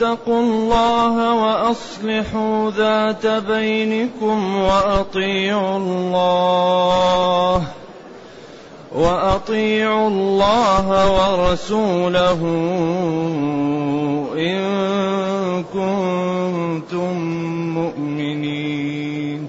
فاتقوا 0.00 0.40
الله 0.40 1.34
وأصلحوا 1.34 2.70
ذات 2.70 3.26
بينكم 3.26 4.56
وأطيعوا 4.56 5.76
الله 5.76 7.62
وأطيعوا 8.94 10.08
الله 10.08 10.86
ورسوله 11.16 12.40
إن 14.36 15.64
كنتم 15.68 17.14
مؤمنين. 17.74 19.48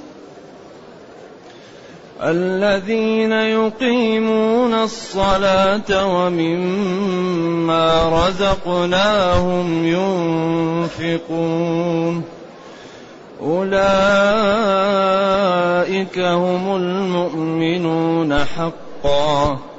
الذين 2.21 3.31
يقيمون 3.31 4.73
الصلاة 4.73 6.05
ومما 6.15 8.09
رزقناهم 8.27 9.85
ينفقون. 10.99 12.23
أولئك 13.41 13.79
هم 16.19 16.75
المؤمنون 16.75 18.45
حقا. 18.45 19.70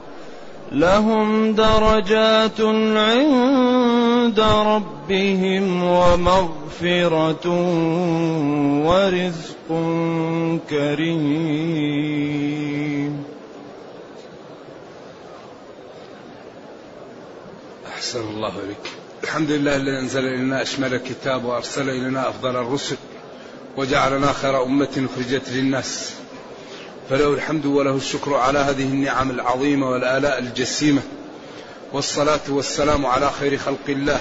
لهم 0.73 1.55
درجات 1.55 2.61
عند 2.97 4.41
ربهم 4.41 5.85
ومغفرة 5.85 7.49
ورزق 8.87 9.69
كريم. 10.71 11.33
أحسن 17.97 18.21
الله 18.21 18.53
إليك. 18.65 18.77
الحمد 19.25 19.51
لله 19.51 19.77
الذي 19.77 19.99
أنزل 19.99 20.25
إلينا 20.25 20.63
أشمل 20.63 20.95
الكتاب 20.95 21.45
وأرسل 21.45 21.89
إلينا 21.89 22.29
أفضل 22.29 22.57
الرسل 22.57 22.97
وجعلنا 23.77 24.33
خير 24.33 24.63
أمة 24.63 25.09
أخرجت 25.15 25.51
للناس. 25.53 26.22
فله 27.11 27.35
الحمد 27.35 27.67
وله 27.67 27.97
الشكر 27.97 28.35
على 28.35 28.59
هذه 28.59 28.83
النعم 28.83 29.31
العظيمة 29.31 29.91
والآلاء 29.91 30.39
الجسيمة. 30.39 31.03
والصلاة 31.93 32.41
والسلام 32.49 33.07
على 33.07 33.31
خير 33.31 33.59
خلق 33.59 33.89
الله 33.89 34.21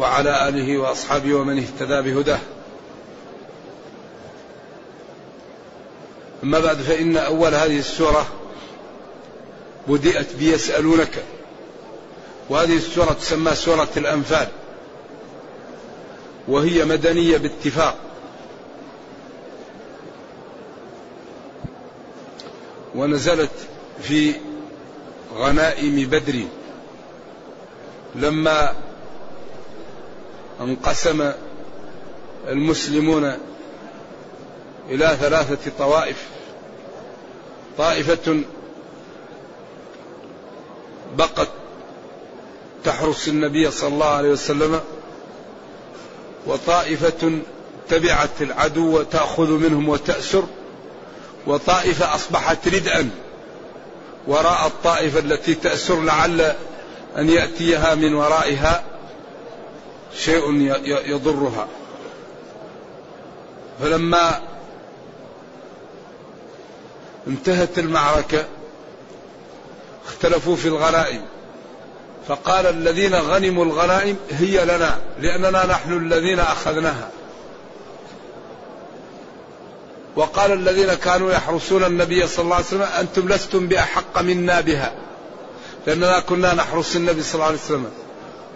وعلى 0.00 0.48
آله 0.48 0.78
وأصحابه 0.78 1.34
ومن 1.34 1.58
اهتدى 1.58 2.02
بهداه. 2.12 2.38
أما 6.44 6.60
بعد 6.60 6.76
فإن 6.76 7.16
أول 7.16 7.54
هذه 7.54 7.78
السورة 7.78 8.26
بدأت 9.88 10.34
بيسألونك 10.38 11.22
وهذه 12.50 12.76
السورة 12.76 13.12
تسمى 13.12 13.54
سورة 13.54 13.88
الأنفال 13.96 14.48
وهي 16.48 16.84
مدنية 16.84 17.36
باتفاق. 17.36 17.96
ونزلت 22.94 23.50
في 24.02 24.34
غنائم 25.34 26.08
بدر. 26.10 26.44
لما 28.14 28.74
انقسم 30.60 31.32
المسلمون 32.48 33.32
إلى 34.90 35.16
ثلاثة 35.20 35.72
طوائف 35.78 36.28
طائفة 37.78 38.40
بقت 41.16 41.48
تحرس 42.84 43.28
النبي 43.28 43.70
صلى 43.70 43.88
الله 43.88 44.06
عليه 44.06 44.28
وسلم 44.30 44.80
وطائفة 46.46 47.38
تبعت 47.88 48.42
العدو 48.42 48.98
وتأخذ 48.98 49.50
منهم 49.50 49.88
وتأسر. 49.88 50.44
وطائفة 51.46 52.14
أصبحت 52.14 52.68
ردءا. 52.68 53.10
وراء 54.26 54.66
الطائفة 54.66 55.18
التي 55.18 55.54
تأسر 55.54 56.00
لعل 56.00 56.40
أن 57.18 57.28
يأتيها 57.28 57.94
من 57.94 58.14
ورائها 58.14 58.82
شيء 60.16 60.72
يضرها. 60.86 61.68
فلما 63.80 64.40
انتهت 67.26 67.78
المعركة 67.78 68.44
اختلفوا 70.06 70.56
في 70.56 70.68
الغنائم. 70.68 71.22
فقال 72.28 72.66
الذين 72.66 73.14
غنموا 73.14 73.64
الغنائم 73.64 74.16
هي 74.30 74.64
لنا 74.64 74.98
لأننا 75.20 75.66
نحن 75.66 75.92
الذين 75.92 76.40
أخذناها. 76.40 77.10
وقال 80.16 80.52
الذين 80.52 80.94
كانوا 80.94 81.32
يحرسون 81.32 81.84
النبي 81.84 82.26
صلى 82.26 82.44
الله 82.44 82.56
عليه 82.56 82.66
وسلم 82.66 82.82
أنتم 82.82 83.28
لستم 83.28 83.66
بأحق 83.66 84.20
منا 84.20 84.60
بها. 84.60 84.92
لأننا 85.86 86.20
كنا 86.20 86.54
نحرس 86.54 86.96
النبي 86.96 87.22
صلى 87.22 87.34
الله 87.34 87.46
عليه 87.46 87.56
وسلم. 87.58 87.90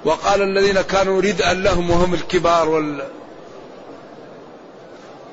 وقال 0.05 0.43
الذين 0.43 0.81
كانوا 0.81 1.21
ردءا 1.21 1.55
لهم 1.55 1.91
وهم 1.91 2.15
الكبار 2.15 2.69
وال 2.69 3.03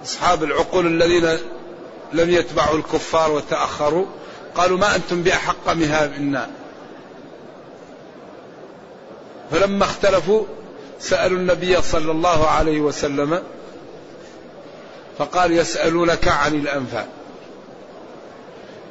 أصحاب 0.03 0.43
العقول 0.43 0.87
الذين 0.87 1.37
لم 2.13 2.29
يتبعوا 2.29 2.77
الكفار 2.77 3.31
وتأخروا 3.31 4.05
قالوا 4.55 4.77
ما 4.77 4.95
أنتم 4.95 5.23
بأحق 5.23 5.73
بها 5.73 6.07
منا. 6.07 6.49
فلما 9.51 9.85
اختلفوا 9.85 10.43
سألوا 10.99 11.37
النبي 11.37 11.81
صلى 11.81 12.11
الله 12.11 12.47
عليه 12.47 12.79
وسلم 12.79 13.43
فقال 15.17 15.51
يسألونك 15.51 16.27
عن 16.27 16.53
الأنفال. 16.53 17.05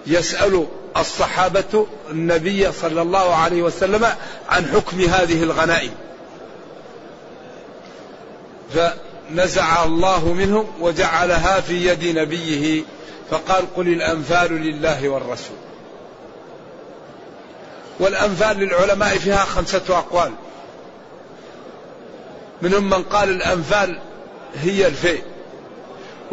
يسأل 0.07 0.67
الصحابة 0.97 1.87
النبي 2.11 2.73
صلى 2.73 3.03
الله 3.03 3.35
عليه 3.35 3.63
وسلم 3.63 4.07
عن 4.49 4.67
حكم 4.67 5.01
هذه 5.01 5.43
الغنائم. 5.43 5.95
فنزع 8.75 9.85
الله 9.85 10.33
منهم 10.33 10.67
وجعلها 10.81 11.61
في 11.61 11.87
يد 11.87 12.19
نبيه. 12.19 12.83
فقال 13.31 13.75
قل 13.75 13.89
الأنفال 13.89 14.53
لله 14.53 15.09
والرسول. 15.09 15.57
والأنفال 18.01 18.57
للعلماء 18.57 19.19
فيها 19.19 19.45
خمسة 19.45 19.83
أقوال. 19.89 20.33
منهم 22.63 22.91
من 22.91 23.03
قال 23.03 23.29
الأنفال 23.31 23.99
هي 24.55 24.87
الفيء 24.87 25.23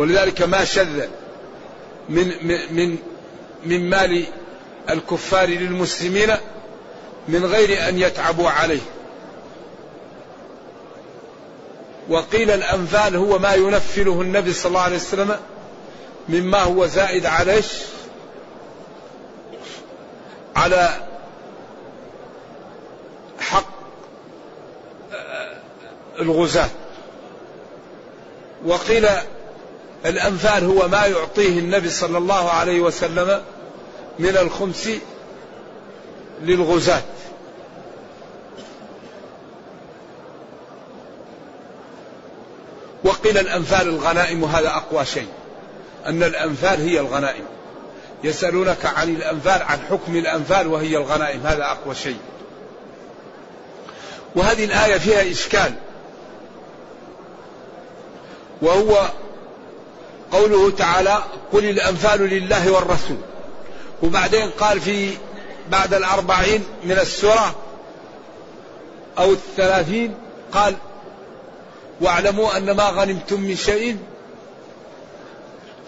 ولذلك 0.02 0.42
ما 0.42 0.66
شذ 0.66 1.08
من 2.10 2.34
من 2.72 2.98
من 3.66 3.90
مال 3.90 4.24
الكفار 4.90 5.50
للمسلمين 5.50 6.36
من 7.28 7.46
غير 7.46 7.90
أن 7.90 8.00
يتعبوا 8.00 8.50
عليه. 8.50 8.80
وقيل 12.10 12.52
الأنفال 12.52 13.16
هو 13.16 13.40
ما 13.40 13.54
ينفله 13.54 14.22
النبي 14.22 14.54
صلى 14.54 14.70
الله 14.70 14.82
عليه 14.82 14.96
وسلم 14.96 15.36
مما 16.30 16.62
هو 16.62 16.86
زائد 16.86 17.26
عليه 17.26 17.64
على 20.56 20.90
حق 23.40 23.72
الغزاة 26.20 26.70
وقيل 28.66 29.08
الأنفال 30.06 30.64
هو 30.64 30.88
ما 30.88 31.06
يعطيه 31.06 31.60
النبي 31.60 31.90
صلى 31.90 32.18
الله 32.18 32.50
عليه 32.50 32.80
وسلم 32.82 33.42
من 34.20 34.38
الخمس 34.38 34.90
للغزاة. 36.42 37.02
وقيل 43.04 43.38
الأنفال 43.38 43.88
الغنائم 43.88 44.44
وهذا 44.44 44.70
أقوى 44.70 45.06
شيء 45.06 45.28
أن 46.06 46.24
الأنفال 46.24 46.82
هي 46.82 47.00
الغنائم. 47.00 47.44
يسألونك 48.24 48.86
عن 48.86 49.10
الأنفال 49.16 49.62
عن 49.62 49.80
حكم 49.90 50.16
الأنفال 50.16 50.68
وهي 50.68 50.98
الغنائم 50.98 51.42
هذا 51.46 51.64
أقوى 51.64 51.96
شيء. 51.96 52.20
وهذه 54.36 54.66
الآية 54.66 54.98
فيها 54.98 55.32
إشكال. 55.32 55.74
وهو 58.62 59.10
قوله 60.32 60.72
تعالى 60.72 61.24
قل 61.54 61.70
الأنفال 61.70 62.22
لله 62.22 62.72
والرسول. 62.72 63.18
وبعدين 64.04 64.50
قال 64.50 64.82
في 64.82 65.10
بعد 65.72 65.94
الأربعين 65.94 66.64
من 66.84 66.92
السورة 66.92 67.56
أو 69.18 69.32
الثلاثين 69.32 70.16
قال 70.52 70.76
واعلموا 72.02 72.58
أن 72.58 72.72
ما 72.72 72.84
غنمتم 72.84 73.42
من 73.42 73.56
شيء 73.56 73.98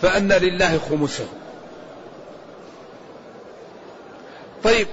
فأن 0.01 0.31
لله 0.31 0.79
خمسه. 0.89 1.27
طيب. 4.63 4.87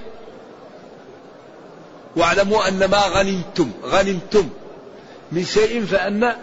واعلموا 2.15 2.67
أن 2.67 2.85
ما 2.85 2.97
غنمتم 2.97 3.71
غنمتم 3.83 4.49
من 5.31 5.45
شيء 5.45 5.85
فأن 5.85 6.35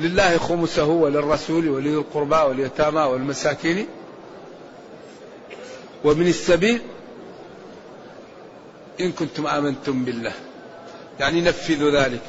لله 0.00 0.38
خمسه 0.38 0.84
وللرسول 0.84 1.68
ولذي 1.68 1.94
القربى 1.94 2.36
واليتامى 2.36 3.00
والمساكين 3.00 3.86
ومن 6.04 6.26
السبيل 6.26 6.82
إن 9.00 9.12
كنتم 9.12 9.46
آمنتم 9.46 10.04
بالله. 10.04 10.32
يعني 11.20 11.40
نفذوا 11.40 11.90
ذلك. 11.90 12.20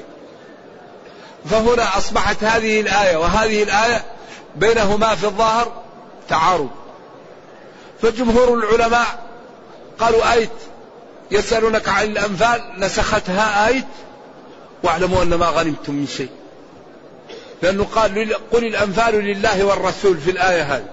فهنا 1.46 1.98
أصبحت 1.98 2.44
هذه 2.44 2.82
الآية 2.82 3.18
وهذه 3.18 3.64
الآية 3.64 4.06
بينهما 4.56 5.16
في 5.16 5.24
الظاهر 5.24 5.84
تعارض. 6.30 6.70
فجمهور 8.02 8.54
العلماء 8.54 9.30
قالوا 10.00 10.34
آية 10.34 10.50
يسألونك 11.32 11.90
عن 11.90 12.06
الأنفال 12.06 12.62
نسختها 12.78 13.68
آية 13.68 13.88
واعلموا 14.84 15.24
أن 15.24 15.34
ما 15.34 15.46
غنمتم 15.46 15.94
من 15.94 16.08
شيء. 16.08 16.30
لأنه 17.64 17.84
قال 17.84 18.36
قل 18.52 18.66
الأنفال 18.66 19.16
لله 19.16 19.64
والرسول 19.64 20.18
في 20.18 20.32
الآية 20.32 20.62
هذه. 20.62 20.90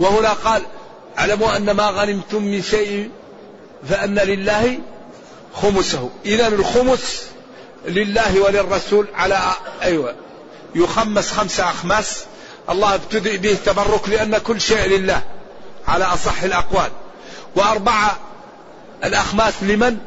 وهنا 0.00 0.32
قال 0.32 0.62
اعلموا 1.18 1.56
أن 1.56 1.70
ما 1.70 1.90
غنمتم 1.90 2.42
من 2.42 2.62
شيء 2.62 3.10
فأن 3.88 4.18
لله 4.18 4.78
خمسه. 5.54 6.10
إذا 6.24 6.48
الخمس 6.48 7.26
لله 7.86 8.40
وللرسول 8.40 9.06
على 9.14 9.40
أيوة. 9.82 10.14
يخمس 10.74 11.30
خمسة 11.32 11.64
أخماس. 11.64 12.24
الله 12.70 12.94
ابتدئ 12.94 13.36
به 13.36 13.56
تبرك 13.66 14.08
لأن 14.08 14.38
كل 14.38 14.60
شيء 14.60 14.88
لله 14.88 15.22
على 15.88 16.04
أصح 16.04 16.42
الأقوال. 16.42 16.90
وأربعة 17.56 18.18
الأخماس 19.04 19.54
لمن؟ 19.62 19.98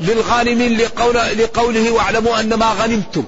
للغانمين 0.00 0.78
لقول 0.78 1.14
لقوله 1.14 1.90
واعلموا 1.90 2.40
أن 2.40 2.54
ما 2.54 2.72
غنمتم. 2.72 3.24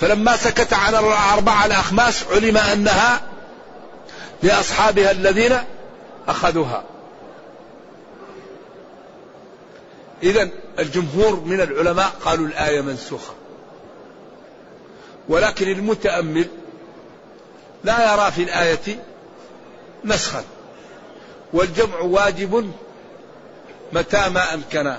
فلما 0.00 0.36
سكت 0.36 0.72
عن 0.72 0.94
الأربعة 0.94 1.66
الأخماس 1.66 2.24
علم 2.30 2.56
أنها 2.56 3.20
لأصحابها 4.42 5.10
الذين 5.10 5.58
أخذوها. 6.28 6.84
إذا 10.22 10.48
الجمهور 10.78 11.40
من 11.40 11.60
العلماء 11.60 12.10
قالوا 12.24 12.46
الآية 12.46 12.80
منسوخة. 12.80 13.34
ولكن 15.28 15.68
المتأمل 15.68 16.46
لا 17.84 18.14
يرى 18.14 18.30
في 18.30 18.42
الآية 18.42 19.04
نسخا. 20.04 20.44
والجمع 21.52 22.00
واجب 22.00 22.72
متى 23.92 24.28
ما 24.28 24.54
أمكن. 24.54 24.96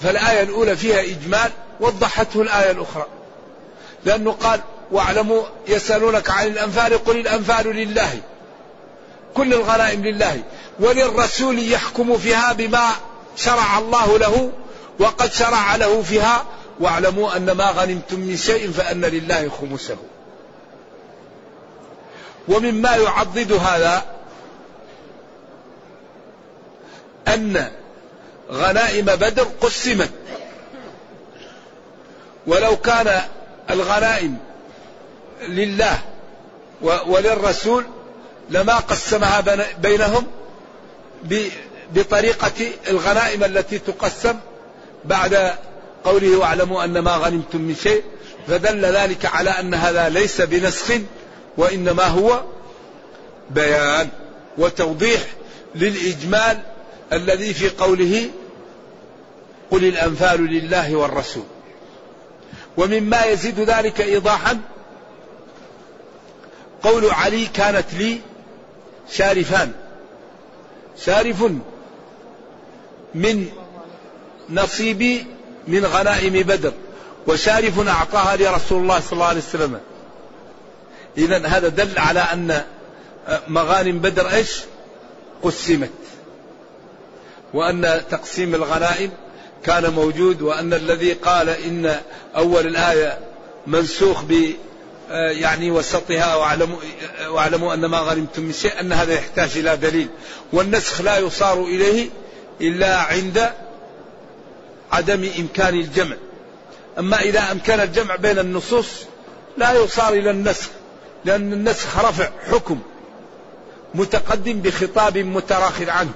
فالآية 0.00 0.42
الأولى 0.42 0.76
فيها 0.76 1.00
إجمال 1.00 1.50
وضحته 1.80 2.42
الآية 2.42 2.70
الأخرى. 2.70 3.06
لأنه 4.04 4.32
قال 4.32 4.60
واعلموا 4.92 5.42
يسألونك 5.68 6.30
عن 6.30 6.46
الأنفال 6.46 7.04
قل 7.04 7.16
الأنفال 7.16 7.66
لله 7.76 8.20
كل 9.34 9.54
الغنائم 9.54 10.04
لله 10.04 10.42
وللرسول 10.80 11.72
يحكم 11.72 12.18
فيها 12.18 12.52
بما 12.52 12.88
شرع 13.36 13.78
الله 13.78 14.18
له 14.18 14.50
وقد 14.98 15.32
شرع 15.32 15.76
له 15.76 16.02
فيها 16.02 16.44
واعلموا 16.80 17.36
أن 17.36 17.52
ما 17.52 17.70
غنمتم 17.70 18.20
من 18.20 18.36
شيء 18.36 18.70
فأن 18.70 19.00
لله 19.00 19.48
خمسه. 19.60 19.96
ومما 22.48 22.96
يعضد 22.96 23.52
هذا 23.52 24.04
أن 27.28 27.70
غنائم 28.52 29.04
بدر 29.04 29.46
قسمت. 29.60 30.10
ولو 32.46 32.76
كان 32.76 33.20
الغنائم 33.70 34.36
لله 35.48 35.98
وللرسول 36.82 37.84
لما 38.50 38.76
قسمها 38.76 39.44
بينهم 39.82 40.26
بطريقة 41.94 42.66
الغنائم 42.88 43.44
التي 43.44 43.78
تقسم 43.78 44.36
بعد 45.04 45.52
قوله 46.04 46.36
واعلموا 46.36 46.84
أن 46.84 46.98
ما 46.98 47.16
غنمتم 47.16 47.60
من 47.60 47.76
شيء 47.82 48.02
فدل 48.48 48.84
ذلك 48.84 49.26
على 49.26 49.50
أن 49.50 49.74
هذا 49.74 50.08
ليس 50.08 50.40
بنسخ 50.40 50.92
وإنما 51.56 52.04
هو 52.06 52.42
بيان 53.50 54.08
وتوضيح 54.58 55.20
للإجمال 55.74 56.58
الذي 57.12 57.54
في 57.54 57.68
قوله 57.68 58.28
قل 59.72 59.84
الأنفال 59.84 60.40
لله 60.40 60.96
والرسول. 60.96 61.44
ومما 62.76 63.24
يزيد 63.24 63.60
ذلك 63.60 64.00
إيضاحا 64.00 64.60
قول 66.82 67.10
علي 67.10 67.46
كانت 67.46 67.94
لي 67.94 68.20
شارفان. 69.10 69.72
شارف 71.04 71.42
من 73.14 73.48
نصيبي 74.50 75.26
من 75.68 75.86
غنائم 75.86 76.32
بدر 76.32 76.72
وشارف 77.26 77.88
أعطاها 77.88 78.36
لرسول 78.36 78.82
الله 78.82 79.00
صلى 79.00 79.12
الله 79.12 79.26
عليه 79.26 79.40
وسلم. 79.40 79.80
إذا 81.16 81.46
هذا 81.46 81.68
دل 81.68 81.98
على 81.98 82.20
أن 82.20 82.62
مغانم 83.48 83.98
بدر 83.98 84.30
إيش؟ 84.30 84.60
قسمت. 85.42 85.90
وأن 87.54 88.02
تقسيم 88.10 88.54
الغنائم 88.54 89.10
كان 89.64 89.92
موجود 89.92 90.42
وأن 90.42 90.74
الذي 90.74 91.12
قال 91.12 91.48
إن 91.48 92.00
أول 92.36 92.66
الآية 92.66 93.18
منسوخ 93.66 94.22
ب 94.22 94.52
يعني 95.10 95.70
وسطها 95.70 96.36
وأعلموا 96.36 96.76
وأعلموا 97.28 97.74
أن 97.74 97.86
ما 97.86 97.98
غنمتم 97.98 98.42
من 98.42 98.52
شيء 98.52 98.80
أن 98.80 98.92
هذا 98.92 99.14
يحتاج 99.14 99.50
إلى 99.56 99.76
دليل. 99.76 100.08
والنسخ 100.52 101.00
لا 101.00 101.18
يصار 101.18 101.64
إليه 101.64 102.08
إلا 102.60 102.96
عند 102.96 103.50
عدم 104.92 105.30
إمكان 105.38 105.74
الجمع. 105.74 106.16
أما 106.98 107.20
إذا 107.20 107.52
أمكن 107.52 107.80
الجمع 107.80 108.16
بين 108.16 108.38
النصوص 108.38 108.86
لا 109.56 109.72
يصار 109.72 110.12
إلى 110.12 110.30
النسخ 110.30 110.68
لأن 111.24 111.52
النسخ 111.52 112.04
رفع 112.04 112.30
حكم 112.50 112.78
متقدم 113.94 114.60
بخطاب 114.60 115.18
متراخر 115.18 115.90
عنه. 115.90 116.12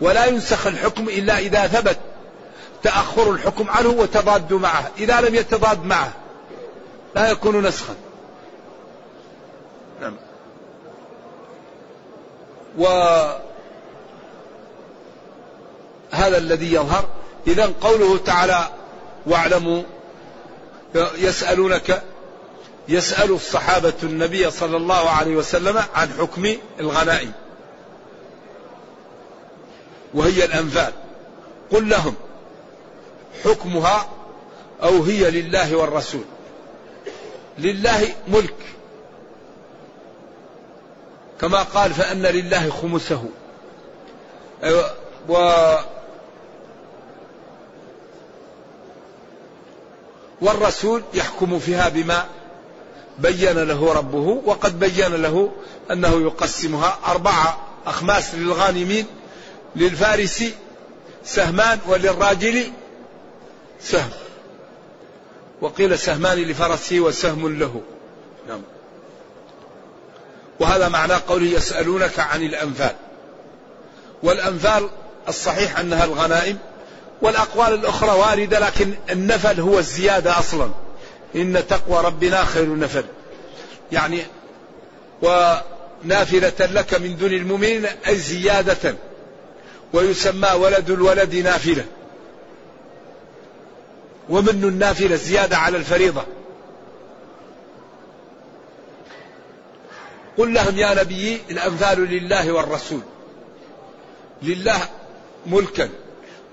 ولا 0.00 0.26
ينسخ 0.26 0.66
الحكم 0.66 1.08
إلا 1.08 1.38
إذا 1.38 1.66
ثبت 1.66 1.98
تأخر 2.82 3.30
الحكم 3.30 3.70
عنه 3.70 3.88
وتضاد 3.88 4.52
معه. 4.52 4.90
إذا 4.98 5.20
لم 5.20 5.34
يتضاد 5.34 5.84
معه 5.84 6.12
لا 7.14 7.30
يكون 7.30 7.66
نسخا. 7.66 7.94
نعم. 10.00 10.16
وهذا 12.78 13.38
الذي 16.12 16.72
يظهر. 16.72 17.08
إذا 17.46 17.72
قوله 17.80 18.18
تعالى 18.18 18.68
واعلموا 19.26 19.82
يسألونك 20.94 22.02
يسأل 22.88 23.30
الصحابة 23.30 23.94
النبي 24.02 24.50
صلى 24.50 24.76
الله 24.76 25.10
عليه 25.10 25.36
وسلم 25.36 25.82
عن 25.94 26.08
حكم 26.18 26.54
الغنائم 26.80 27.32
وهي 30.14 30.44
الأنفال. 30.44 30.92
قل 31.72 31.88
لهم 31.88 32.14
حكمها 33.44 34.08
أو 34.82 35.02
هي 35.02 35.30
لله 35.30 35.76
والرسول. 35.76 36.24
لله 37.58 38.14
ملك. 38.28 38.54
كما 41.40 41.62
قال 41.62 41.92
فأن 41.92 42.22
لله 42.22 42.70
خمسه. 42.70 43.24
أيوة، 44.64 44.90
و 45.28 45.34
والرسول 50.40 51.02
يحكم 51.14 51.58
فيها 51.58 51.88
بما 51.88 52.26
بين 53.18 53.58
له 53.58 53.92
ربه 53.92 54.42
وقد 54.44 54.78
بين 54.78 55.14
له 55.14 55.50
أنه 55.90 56.22
يقسمها 56.22 56.98
أربعة 57.06 57.58
أخماس 57.86 58.34
للغانمين 58.34 59.06
للفارس 59.76 60.44
سهمان 61.24 61.78
وللراجل 61.86 62.72
سهم. 63.82 64.10
وقيل 65.60 65.98
سهمان 65.98 66.38
لفرسه 66.38 67.00
وسهم 67.00 67.58
له. 67.58 67.82
نعم. 68.48 68.62
وهذا 70.60 70.88
معنى 70.88 71.14
قوله 71.14 71.46
يسألونك 71.46 72.18
عن 72.18 72.42
الأنفال. 72.42 72.94
والأنفال 74.22 74.88
الصحيح 75.28 75.78
أنها 75.78 76.04
الغنائم 76.04 76.58
والأقوال 77.22 77.74
الأخرى 77.74 78.10
واردة 78.10 78.58
لكن 78.58 78.94
النفل 79.10 79.60
هو 79.60 79.78
الزيادة 79.78 80.38
أصلا. 80.38 80.70
إن 81.36 81.66
تقوى 81.68 82.04
ربنا 82.04 82.44
خير 82.44 82.78
نفل 82.78 83.04
يعني 83.92 84.22
ونافلة 85.22 86.52
لك 86.60 86.94
من 86.94 87.16
دون 87.16 87.32
المؤمنين 87.32 87.86
أي 88.06 88.16
زيادة. 88.16 88.94
ويسمى 89.92 90.48
ولد 90.52 90.90
الولد 90.90 91.34
نافلة. 91.34 91.84
ومن 94.28 94.64
النافلة 94.64 95.16
زيادة 95.16 95.56
على 95.56 95.76
الفريضة. 95.76 96.22
قل 100.38 100.54
لهم 100.54 100.78
يا 100.78 101.02
نبي 101.02 101.40
الأمثال 101.50 102.00
لله 102.00 102.52
والرسول. 102.52 103.00
لله 104.42 104.80
ملكا 105.46 105.88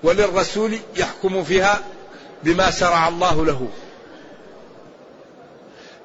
وللرسول 0.02 0.78
يحكم 0.96 1.44
فيها 1.44 1.80
بما 2.42 2.70
شرع 2.70 3.08
الله 3.08 3.46
له. 3.46 3.68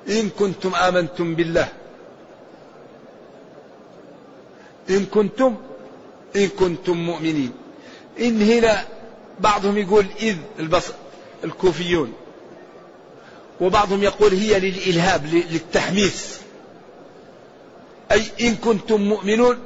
إن 0.10 0.30
كنتم 0.30 0.76
آمنتم 0.76 1.36
بالله. 1.36 1.68
إن 4.90 5.06
كنتم 5.06 5.56
إن 6.36 6.48
كنتم 6.48 6.98
مؤمنين. 6.98 7.52
إن 8.20 8.42
هنا 8.42 8.86
بعضهم 9.40 9.78
يقول 9.78 10.06
إذ 10.20 10.38
البصر. 10.60 10.94
الكوفيون. 11.44 12.14
وبعضهم 13.62 14.04
يقول 14.04 14.34
هي 14.34 14.60
للإلهاب 14.60 15.26
للتحميس. 15.26 16.40
أي 18.12 18.24
إن 18.42 18.56
كنتم 18.56 19.02
مؤمنون 19.02 19.60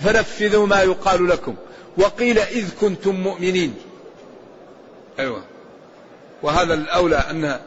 فنفذوا 0.00 0.66
ما 0.66 0.82
يقال 0.82 1.28
لكم. 1.28 1.54
وقيل 1.98 2.38
إذ 2.38 2.68
كنتم 2.80 3.14
مؤمنين. 3.14 3.74
أيوة. 5.18 5.42
وهذا 6.42 6.74
الأولى 6.74 7.16
أن 7.16 7.60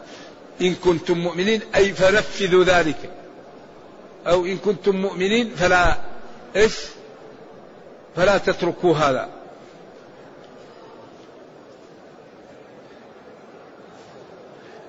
إن 0.61 0.75
كنتم 0.75 1.17
مؤمنين 1.17 1.61
أي 1.75 1.93
فنفذوا 1.93 2.63
ذلك. 2.63 3.09
أو 4.27 4.45
إن 4.45 4.57
كنتم 4.57 4.95
مؤمنين 4.95 5.55
فلا 5.55 5.97
إيش؟ 6.55 6.73
فلا 8.15 8.37
تتركوا 8.37 8.95
هذا. 8.95 9.29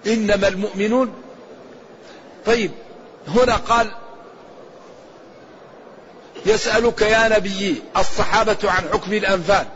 إنما 0.06 0.48
المؤمنون. 0.48 1.12
طيب 2.46 2.70
هنا 3.28 3.56
قال 3.56 3.90
يسألك 6.46 7.02
يا 7.02 7.28
نبي 7.28 7.82
الصحابة 7.96 8.58
عن 8.64 8.88
حكم 8.92 9.12
الأنفال. 9.12 9.66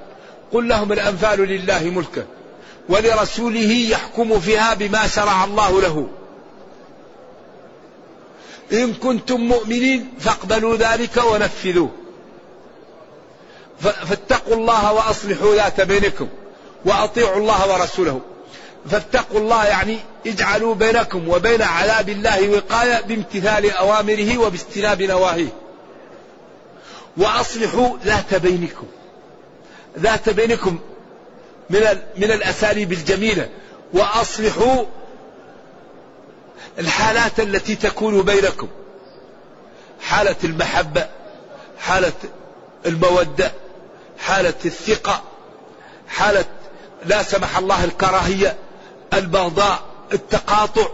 قل 0.53 0.69
لهم 0.69 0.93
الأنفال 0.93 1.41
لله 1.41 1.83
ملكا 1.85 2.27
ولرسوله 2.89 3.71
يحكم 3.71 4.41
فيها 4.41 4.75
بما 4.75 5.07
شرع 5.07 5.45
الله 5.45 5.81
له. 5.81 6.09
إن 8.73 8.95
كنتم 8.95 9.41
مؤمنين 9.41 10.15
فاقبلوا 10.21 10.77
ذلك 10.77 11.17
ونفذوه. 11.17 11.91
فاتقوا 13.81 14.55
الله 14.55 14.93
وأصلحوا 14.93 15.55
ذات 15.55 15.81
بينكم 15.81 16.29
وأطيعوا 16.85 17.37
الله 17.37 17.73
ورسوله. 17.73 18.21
فاتقوا 18.91 19.41
الله 19.41 19.65
يعني 19.65 19.99
اجعلوا 20.27 20.75
بينكم 20.75 21.29
وبين 21.29 21.63
عذاب 21.63 22.09
الله 22.09 22.49
وقاية 22.49 23.01
بامتثال 23.01 23.71
أوامره 23.71 24.39
وباجتناب 24.39 25.03
نواهيه. 25.03 25.49
وأصلحوا 27.17 27.97
ذات 28.05 28.35
بينكم. 28.35 28.87
ذات 29.99 30.29
بينكم 30.29 30.79
من 31.71 31.81
من 32.17 32.31
الأساليب 32.31 32.93
الجميلة. 32.93 33.49
وأصلحوا 33.93 34.85
الحالات 36.79 37.41
التي 37.41 37.75
تكون 37.75 38.23
بينكم. 38.23 38.69
حالة 40.01 40.37
المحبة 40.45 41.09
حالة 41.79 42.13
المودة 42.87 43.53
حالة 44.19 44.55
الثقة 44.65 45.23
حالة 46.09 46.45
لا 47.05 47.23
سمح 47.23 47.59
الله 47.59 47.85
الكراهية 47.85 48.57
البغضاء 49.13 49.83
التقاطع 50.13 50.87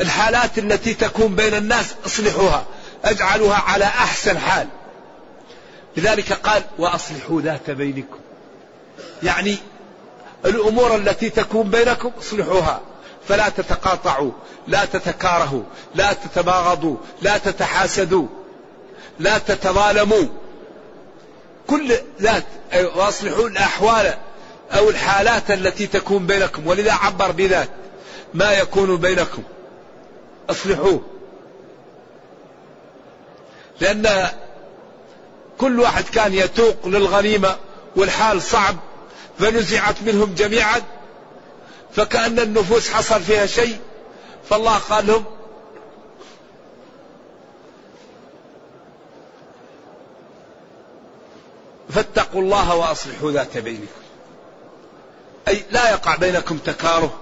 الحالات 0.00 0.58
التي 0.58 0.94
تكون 0.94 1.34
بين 1.34 1.54
الناس 1.54 1.94
اصلحوها 2.06 2.64
اجعلوها 3.04 3.56
على 3.56 3.84
أحسن 3.84 4.38
حال. 4.38 4.68
لذلك 5.96 6.32
قال 6.32 6.62
وأصلحوا 6.78 7.40
ذات 7.40 7.70
بينكم. 7.70 8.18
يعني 9.22 9.56
الأمور 10.44 10.96
التي 10.96 11.30
تكون 11.30 11.70
بينكم 11.70 12.10
اصلحوها. 12.20 12.80
فلا 13.28 13.48
تتقاطعوا 13.48 14.30
لا 14.68 14.84
تتكارهوا 14.84 15.62
لا 15.94 16.12
تتباغضوا 16.12 16.96
لا 17.22 17.38
تتحاسدوا 17.38 18.26
لا 19.18 19.38
تتظالموا. 19.38 20.26
كل 21.66 21.94
ذات 22.20 22.44
وأصلحوا 22.94 23.48
الأحوال 23.48 24.14
أو 24.72 24.90
الحالات 24.90 25.50
التي 25.50 25.86
تكون 25.86 26.26
بينكم 26.26 26.66
ولذا 26.66 26.92
عبر 26.92 27.30
بذات. 27.30 27.68
ما 28.34 28.52
يكون 28.52 28.96
بينكم؟ 28.96 29.42
اصلحوه. 30.50 31.02
لأن 33.80 34.28
كل 35.58 35.80
واحد 35.80 36.04
كان 36.04 36.34
يتوق 36.34 36.86
للغنيمة 36.88 37.56
والحال 37.96 38.42
صعب 38.42 38.76
فنزعت 39.38 40.02
منهم 40.02 40.34
جميعا. 40.34 40.82
فكأن 41.96 42.38
النفوس 42.38 42.90
حصل 42.90 43.22
فيها 43.22 43.46
شيء 43.46 43.78
فالله 44.50 44.78
قال 44.78 45.06
لهم 45.06 45.24
فاتقوا 51.88 52.42
الله 52.42 52.76
وأصلحوا 52.76 53.30
ذات 53.30 53.58
بينكم. 53.58 54.01
أي 55.48 55.64
لا 55.70 55.90
يقع 55.90 56.16
بينكم 56.16 56.58
تكاره 56.58 57.18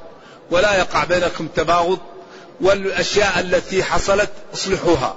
ولا 0.50 0.78
يقع 0.78 1.04
بينكم 1.04 1.48
تباغض 1.48 1.98
والأشياء 2.60 3.40
التي 3.40 3.82
حصلت 3.82 4.30
اصلحوها. 4.54 5.16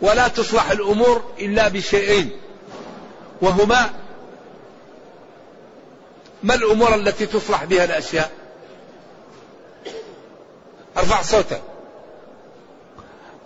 ولا 0.00 0.28
تصلح 0.28 0.70
الأمور 0.70 1.32
إلا 1.38 1.68
بشيئين 1.68 2.30
وهما 3.42 3.90
ما 6.42 6.54
الأمور 6.54 6.94
التي 6.94 7.26
تصلح 7.26 7.64
بها 7.64 7.84
الأشياء؟ 7.84 8.30
أرفع 10.96 11.22
صوتك. 11.22 11.62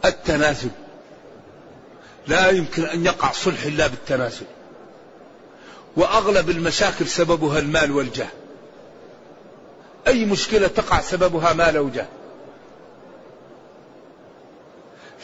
التنازل. 0.05 0.71
لا 2.27 2.50
يمكن 2.50 2.85
أن 2.85 3.07
يقع 3.07 3.33
صلح 3.33 3.62
إلا 3.62 3.87
بالتنازل. 3.87 4.47
وأغلب 5.97 6.51
المشاكل 6.51 7.09
سببها 7.09 7.59
المال 7.59 7.93
والجاه. 7.93 8.29
أي 10.09 10.25
مشكلة 10.25 10.67
تقع 10.67 11.01
سببها 11.01 11.53
مال 11.53 11.79
وجاه. 11.79 12.07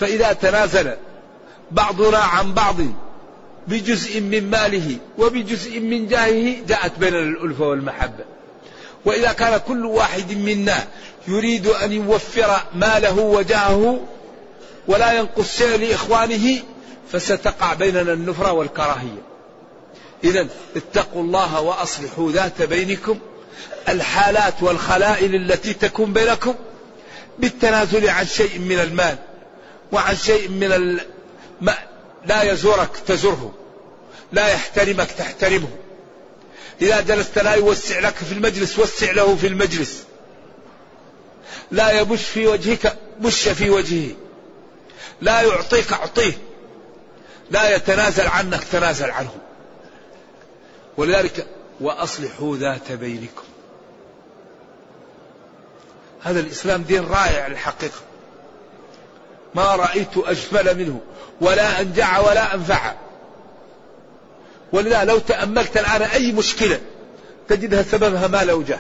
فإذا 0.01 0.33
تنازل 0.33 0.97
بعضنا 1.71 2.19
عن 2.19 2.55
بعض 2.55 2.77
بجزء 3.69 4.21
من 4.21 4.51
ماله 4.51 4.99
وبجزء 5.19 5.81
من 5.81 6.09
جاهه 6.09 6.57
جاءت 6.69 6.99
بيننا 6.99 7.19
الألفة 7.19 7.65
والمحبة 7.65 8.25
وإذا 9.05 9.33
كان 9.33 9.61
كل 9.69 9.87
واحد 9.87 10.33
منا 10.33 10.87
يريد 11.29 11.67
أن 11.67 11.93
يوفر 11.93 12.57
ماله 12.75 13.19
وجاهه 13.19 14.01
ولا 14.89 15.13
ينقص 15.13 15.59
شيء 15.59 15.79
لإخوانه 15.79 16.59
فستقع 17.13 17.75
بيننا 17.75 18.13
النفرة 18.13 18.53
والكراهية 18.53 19.23
إذا 20.27 20.47
اتقوا 20.77 21.23
الله 21.23 21.61
وأصلحوا 21.61 22.33
ذات 22.33 22.63
بينكم 22.63 23.19
الحالات 23.89 24.55
والخلائل 24.61 25.35
التي 25.35 25.75
تكون 25.75 26.13
بينكم 26.13 26.55
بالتنازل 27.39 28.09
عن 28.09 28.27
شيء 28.27 28.59
من 28.59 28.81
المال 28.81 29.19
وعن 29.93 30.17
شيء 30.17 30.49
من 30.49 30.99
لا 32.27 32.43
يزورك 32.43 32.91
تزره 33.07 33.55
لا 34.33 34.49
يحترمك 34.49 35.11
تحترمه. 35.11 35.69
إذا 36.83 37.01
جلست 37.01 37.39
لا 37.39 37.55
يوسع 37.55 37.99
لك 37.99 38.15
في 38.15 38.33
المجلس 38.33 38.79
وسع 38.79 39.13
له 39.13 39.37
في 39.37 39.47
المجلس. 39.47 40.05
لا 41.71 42.01
يبش 42.01 42.23
في 42.23 42.47
وجهك 42.47 42.97
بش 43.21 43.49
في 43.49 43.71
وجهه. 43.71 44.11
لا 45.21 45.43
يعطيك 45.43 45.93
أعطيه. 45.93 46.33
لا 47.51 47.77
يتنازل 47.77 48.27
عنك 48.27 48.65
تنازل 48.65 49.11
عنه. 49.11 49.46
ولذلك 50.97 51.47
وأصلحوا 51.81 52.57
ذات 52.57 52.93
بينكم. 52.93 53.45
هذا 56.23 56.41
الإسلام 56.41 56.83
دين 56.83 57.05
رائع 57.05 57.47
الحقيقة 57.47 58.01
ما 59.55 59.77
رأيت 59.77 60.17
أجمل 60.17 60.79
منه 60.79 61.01
ولا 61.41 61.81
أنجع 61.81 62.19
ولا 62.19 62.55
أنفع. 62.55 62.95
ولذا 64.73 65.05
لو 65.05 65.19
تأملت 65.19 65.77
الآن 65.77 66.03
أي 66.03 66.33
مشكلة 66.33 66.81
تجدها 67.49 67.83
سببها 67.83 68.27
مال 68.27 68.51
أو 68.51 68.63
جاه. 68.63 68.79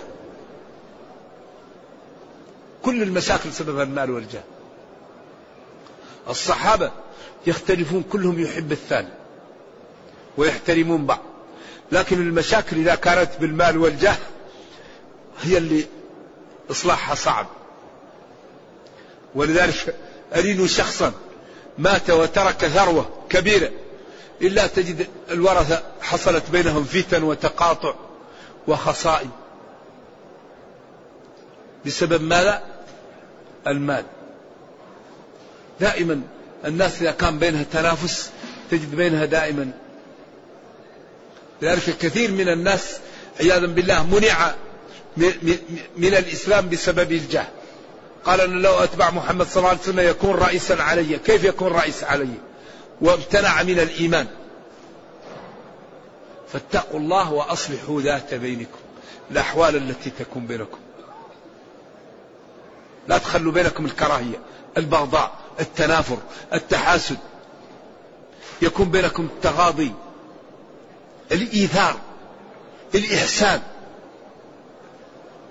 كل 2.82 3.02
المشاكل 3.02 3.52
سببها 3.52 3.82
المال 3.82 4.10
والجاه. 4.10 4.44
الصحابة 6.28 6.90
يختلفون 7.46 8.02
كلهم 8.12 8.40
يحب 8.40 8.72
الثاني 8.72 9.08
ويحترمون 10.36 11.06
بعض. 11.06 11.20
لكن 11.92 12.20
المشاكل 12.20 12.76
إذا 12.76 12.94
كانت 12.94 13.30
بالمال 13.40 13.78
والجاه 13.78 14.16
هي 15.42 15.58
اللي 15.58 15.86
إصلاحها 16.70 17.14
صعب. 17.14 17.46
ولذلك 19.34 19.94
أرينوا 20.36 20.66
شخصا 20.66 21.12
مات 21.78 22.10
وترك 22.10 22.66
ثروة 22.66 23.08
كبيرة 23.28 23.70
إلا 24.42 24.66
تجد 24.66 25.06
الورثة 25.30 25.82
حصلت 26.00 26.50
بينهم 26.50 26.84
فتن 26.84 27.22
وتقاطع 27.22 27.94
وخصائم. 28.68 29.30
بسبب 31.86 32.22
ماذا؟ 32.22 32.62
المال. 33.66 34.04
دائما 35.80 36.22
الناس 36.64 37.02
إذا 37.02 37.10
كان 37.10 37.38
بينها 37.38 37.62
تنافس 37.72 38.30
تجد 38.70 38.94
بينها 38.94 39.24
دائما 39.24 39.72
لذلك 41.62 41.98
كثير 41.98 42.30
من 42.30 42.48
الناس 42.48 42.98
عياذا 43.40 43.66
بالله 43.66 44.06
منع 44.06 44.54
من 45.96 46.14
الإسلام 46.14 46.68
بسبب 46.68 47.12
الجهل. 47.12 47.48
قال 48.24 48.40
أنا 48.40 48.60
لو 48.60 48.74
أتبع 48.74 49.10
محمد 49.10 49.46
صلى 49.46 49.56
الله 49.56 49.68
عليه 49.68 49.80
وسلم 49.80 50.00
يكون 50.00 50.30
رئيسا 50.30 50.72
علي. 50.72 51.18
كيف 51.18 51.44
يكون 51.44 51.72
رئيس 51.72 52.04
علي؟ 52.04 52.28
وامتنع 53.00 53.62
من 53.62 53.78
الإيمان. 53.78 54.26
فاتقوا 56.52 57.00
الله 57.00 57.32
وأصلحوا 57.32 58.00
ذات 58.00 58.34
بينكم 58.34 58.78
الأحوال 59.30 59.76
التي 59.76 60.10
تكون 60.10 60.46
بينكم. 60.46 60.78
لا 63.08 63.18
تخلوا 63.18 63.52
بينكم 63.52 63.84
الكراهية 63.84 64.40
البغضاء 64.76 65.32
التنافر 65.60 66.18
التحاسد. 66.54 67.18
يكون 68.62 68.90
بينكم 68.90 69.24
التغاضي 69.24 69.92
الإيثار 71.32 71.96
الإحسان. 72.94 73.62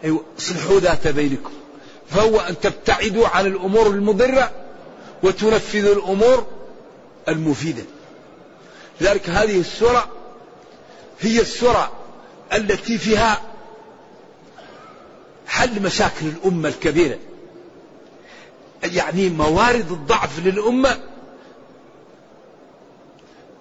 أيوة 0.03 0.24
اصلحوا 0.38 0.79
ذات 0.79 1.08
بينكم. 1.08 1.53
فهو 2.10 2.39
أن 2.39 2.60
تبتعدوا 2.60 3.27
عن 3.27 3.46
الأمور 3.46 3.88
المضرة 3.88 4.51
وتنفذوا 5.24 5.96
الأمور 5.96 6.48
المفيدة. 7.27 7.84
لذلك 9.01 9.29
هذه 9.29 9.60
السورة 9.60 10.08
هي 11.22 11.41
السورة 11.41 11.91
التي 12.53 12.98
فيها 12.98 13.41
حل 15.47 15.82
مشاكل 15.82 16.26
الأمة 16.26 16.69
الكبيرة. 16.69 17.17
يعني 18.84 19.30
موارد 19.30 19.91
الضعف 19.91 20.39
للأمة 20.39 20.97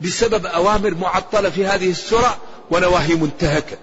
بسبب 0.01 0.47
أوامر 0.47 0.95
معطلة 0.95 1.51
في 1.51 1.67
هذه 1.67 1.91
السورة 1.91 2.39
ونواهي 2.71 3.15
منتهكة. 3.15 3.77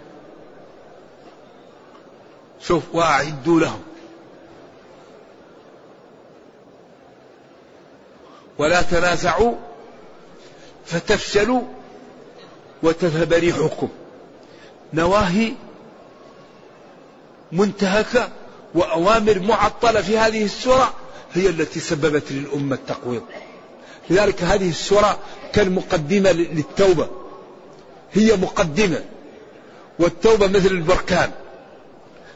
شوف 2.62 2.84
وأعدوا 2.94 3.60
لهم. 3.60 3.82
ولا 8.58 8.82
تنازعوا 8.82 9.56
فتفشلوا 10.86 11.62
وتذهب 12.84 13.34
ريحكم. 13.34 13.90
نواهي 14.94 15.54
منتهكة 17.52 18.30
وأوامر 18.76 19.40
معطلة 19.40 20.02
في 20.02 20.18
هذه 20.18 20.46
السورة 20.46 20.94
هي 21.34 21.50
التي 21.50 21.80
سببت 21.80 22.32
للأمة 22.32 22.76
التقويض. 22.76 23.24
لذلك 24.10 24.44
هذه 24.44 24.70
السورة 24.70 25.20
كالمقدمة 25.54 26.32
للتوبة. 26.32 27.08
هي 28.14 28.36
مقدمة. 28.36 29.04
والتوبة 30.00 30.48
مثل 30.48 30.68
البركان. 30.68 31.32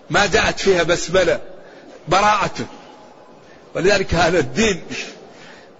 ما 0.10 0.25
جاءت 0.25 0.60
فيها 0.60 0.84
بسملة 0.84 1.39
براءة. 2.08 2.65
ولذلك 3.75 4.13
هذا 4.13 4.39
الدين 4.39 4.84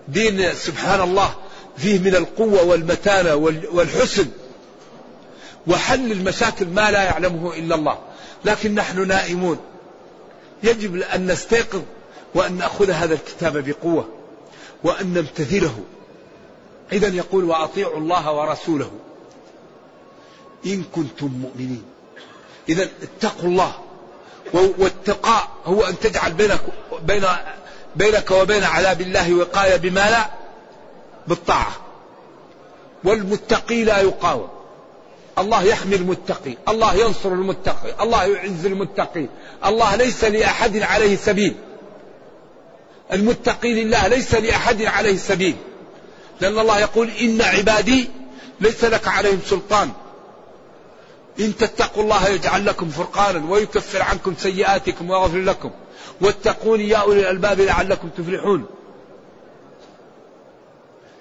دين 0.08 0.54
سبحان 0.54 1.02
الله 1.02 1.36
فيه 1.78 2.00
من 2.00 2.16
القوة 2.16 2.64
والمتانة 2.64 3.36
والحسن. 3.72 4.28
وحل 5.68 6.12
المشاكل 6.12 6.68
ما 6.68 6.92
لا 6.92 7.04
يعلمه 7.04 7.54
إلا 7.54 7.76
الله. 7.76 8.00
لكن 8.46 8.76
نحن 8.76 9.08
نائمون. 9.08 9.60
يجب 10.64 10.96
أن 10.96 11.32
نستيقظ 11.32 11.82
وأن 12.36 12.58
نأخذ 12.58 12.92
هذا 12.92 13.14
الكتاب 13.14 13.58
بقوة. 13.58 14.10
وأن 14.86 15.14
نمتثله 15.14 15.80
إذا 16.92 17.08
يقول 17.08 17.44
وأطيعوا 17.44 17.98
الله 17.98 18.34
ورسوله. 18.34 18.92
إن 20.66 20.84
كنتم 20.96 21.28
مؤمنين. 21.28 21.84
إذا 22.70 22.90
اتقوا 23.04 23.50
الله. 23.50 23.74
والتقاء 24.54 25.48
هو 25.66 25.84
أن 25.84 26.00
تجعل 26.00 26.34
بينك 26.34 26.62
بين 27.02 27.26
بينك 27.96 28.32
وبين 28.32 28.64
عذاب 28.64 29.02
الله 29.02 29.34
وقاية 29.34 29.76
بما 29.76 30.10
لا 30.10 30.30
بالطاعة. 31.28 31.72
والمتقي 33.04 33.84
لا 33.84 34.00
يقاوم. 34.02 34.50
الله 35.38 35.64
يحمي 35.64 35.96
المتقي. 35.96 36.58
الله 36.70 36.94
ينصر 36.94 37.30
المتقي. 37.30 38.04
الله 38.04 38.24
يعز 38.24 38.66
المتقي. 38.66 39.26
الله 39.66 39.96
ليس 39.96 40.24
لأحد 40.24 40.78
عليه 40.78 41.16
سبيل. 41.16 41.56
المتقي 43.14 43.84
لله 43.84 44.08
ليس 44.08 44.36
لأحد 44.36 44.82
عليه 44.82 45.18
سبيل. 45.18 45.56
لأن 46.42 46.60
الله 46.60 46.80
يقول 46.80 47.10
إن 47.10 47.42
عبادي 47.42 48.10
ليس 48.60 48.84
لك 48.84 49.08
عليهم 49.08 49.40
سلطان. 49.46 49.92
إن 51.40 51.58
تتقوا 51.58 52.04
الله 52.04 52.28
يجعل 52.28 52.66
لكم 52.66 52.90
فرقانا 52.90 53.52
ويكفر 53.52 54.02
عنكم 54.02 54.36
سيئاتكم 54.40 55.10
ويغفر 55.10 55.38
لكم. 55.38 55.72
واتقوني 56.22 56.90
يا 56.90 56.98
أولي 56.98 57.20
الألباب 57.20 57.62
لعلكم 57.62 58.10
تفلحون. 58.10 58.66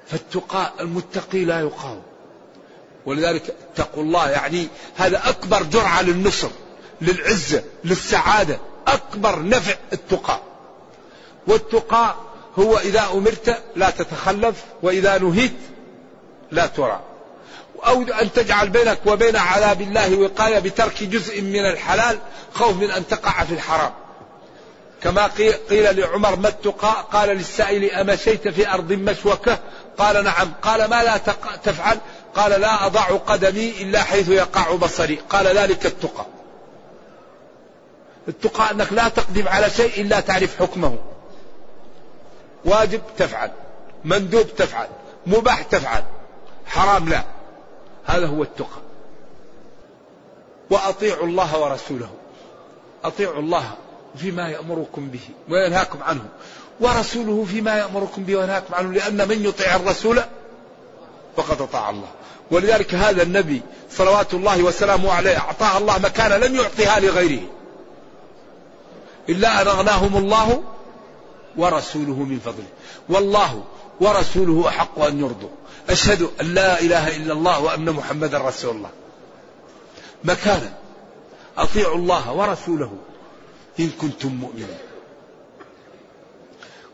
فالتقاء 0.06 0.72
المتقي 0.80 1.44
لا 1.44 1.60
يقاوم. 1.60 2.02
ولذلك 3.06 3.54
اتقوا 3.72 4.02
الله 4.02 4.30
يعني 4.30 4.68
هذا 4.96 5.28
أكبر 5.28 5.62
جرعة 5.62 6.02
للنصر 6.02 6.48
للعزة 7.00 7.62
للسعادة 7.84 8.58
أكبر 8.86 9.42
نفع 9.42 9.74
التقى. 9.92 10.40
والتقى 11.46 12.14
هو 12.58 12.78
إذا 12.78 13.08
أمرت 13.12 13.62
لا 13.76 13.90
تتخلف 13.90 14.64
وإذا 14.82 15.18
نهيت 15.18 15.56
لا 16.50 16.66
ترى. 16.66 17.00
أو 17.86 18.02
أن 18.02 18.32
تجعل 18.32 18.68
بينك 18.68 18.98
وبين 19.06 19.36
عذاب 19.36 19.80
الله 19.80 20.16
وقاية 20.16 20.58
بترك 20.58 21.02
جزء 21.02 21.42
من 21.42 21.66
الحلال 21.66 22.18
خوف 22.54 22.76
من 22.76 22.90
أن 22.90 23.06
تقع 23.06 23.44
في 23.44 23.54
الحرام. 23.54 23.92
كما 25.02 25.26
قيل 25.70 26.00
لعمر 26.00 26.36
ما 26.36 26.48
التقى؟ 26.48 27.06
قال 27.12 27.28
للسائل 27.28 27.90
أمشيت 27.90 28.48
في 28.48 28.68
أرض 28.68 28.92
مشوكة؟ 28.92 29.58
قال 29.98 30.24
نعم. 30.24 30.52
قال 30.62 30.90
ما 30.90 31.02
لا 31.02 31.16
تفعل؟ 31.64 31.98
قال 32.34 32.60
لا 32.60 32.86
أضع 32.86 33.02
قدمي 33.02 33.70
إلا 33.80 34.02
حيث 34.02 34.28
يقع 34.28 34.74
بصري. 34.74 35.18
قال 35.30 35.46
ذلك 35.46 35.86
التقى. 35.86 36.26
التقى 38.28 38.70
أنك 38.70 38.92
لا 38.92 39.08
تقدم 39.08 39.48
على 39.48 39.70
شيء 39.70 40.00
إلا 40.00 40.20
تعرف 40.20 40.62
حكمه. 40.62 40.98
واجب 42.64 43.00
تفعل 43.18 43.50
مندوب 44.04 44.46
تفعل 44.56 44.88
مباح 45.26 45.62
تفعل 45.62 46.04
حرام 46.66 47.08
لا. 47.08 47.24
هذا 48.04 48.26
هو 48.26 48.42
التقى. 48.42 48.80
وأطيعوا 50.70 51.26
الله 51.26 51.58
ورسوله. 51.60 52.08
أطيعوا 53.04 53.40
الله 53.40 53.64
فيما 54.16 54.48
يأمركم 54.48 55.08
به 55.08 55.20
وينهاكم 55.48 56.02
عنه. 56.02 56.24
ورسوله 56.80 57.44
فيما 57.50 57.78
يأمركم 57.78 58.24
به 58.24 58.36
وينهاكم 58.36 58.74
عنه 58.74 58.92
لأن 58.92 59.28
من 59.28 59.44
يطيع 59.44 59.76
الرسول 59.76 60.20
فقد 61.36 61.60
أطاع 61.60 61.90
الله. 61.90 62.08
ولذلك 62.50 62.94
هذا 62.94 63.22
النبي 63.22 63.62
صلوات 63.90 64.34
الله 64.34 64.62
وسلامه 64.62 65.12
عليه 65.12 65.38
أعطاه 65.38 65.78
الله 65.78 65.98
مكانة 65.98 66.36
لم 66.36 66.54
يعطها 66.54 67.00
لغيره. 67.00 67.42
إلا 69.28 69.62
أن 69.62 69.66
أغناهم 69.66 70.16
الله 70.16 70.62
ورسوله 71.56 72.14
من 72.14 72.40
فضله. 72.44 72.68
والله 73.08 73.64
ورسوله 74.00 74.68
أحق 74.68 74.98
أن 74.98 75.20
يرضوا. 75.20 75.48
أشهد 75.90 76.30
أن 76.40 76.54
لا 76.54 76.80
إله 76.80 77.16
إلا 77.16 77.32
الله 77.32 77.60
وأن 77.60 77.90
محمدا 77.90 78.38
رسول 78.38 78.76
الله. 78.76 78.90
مكانا. 80.24 80.74
أطيعوا 81.58 81.96
الله 81.96 82.32
ورسوله 82.32 82.92
إن 83.80 83.90
كنتم 84.00 84.28
مؤمنين. 84.28 84.78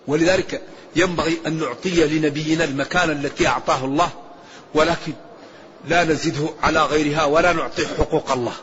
ولذلك 0.06 0.62
ينبغي 0.96 1.38
أن 1.46 1.52
نعطي 1.52 2.18
لنبينا 2.18 2.64
المكان 2.64 3.10
التي 3.10 3.46
أعطاه 3.46 3.84
الله 3.84 4.10
ولكن 4.74 5.12
لا 5.88 6.04
نزده 6.04 6.48
على 6.62 6.82
غيرها 6.82 7.24
ولا 7.24 7.52
نعطيه 7.52 7.86
حقوق 7.86 8.32
الله. 8.32 8.54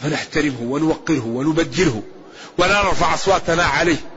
فنحترمه 0.00 0.62
ونوقره 0.62 1.26
ونبجله 1.26 2.02
ولا 2.58 2.82
نرفع 2.82 3.14
أصواتنا 3.14 3.64
عليه. 3.64 4.15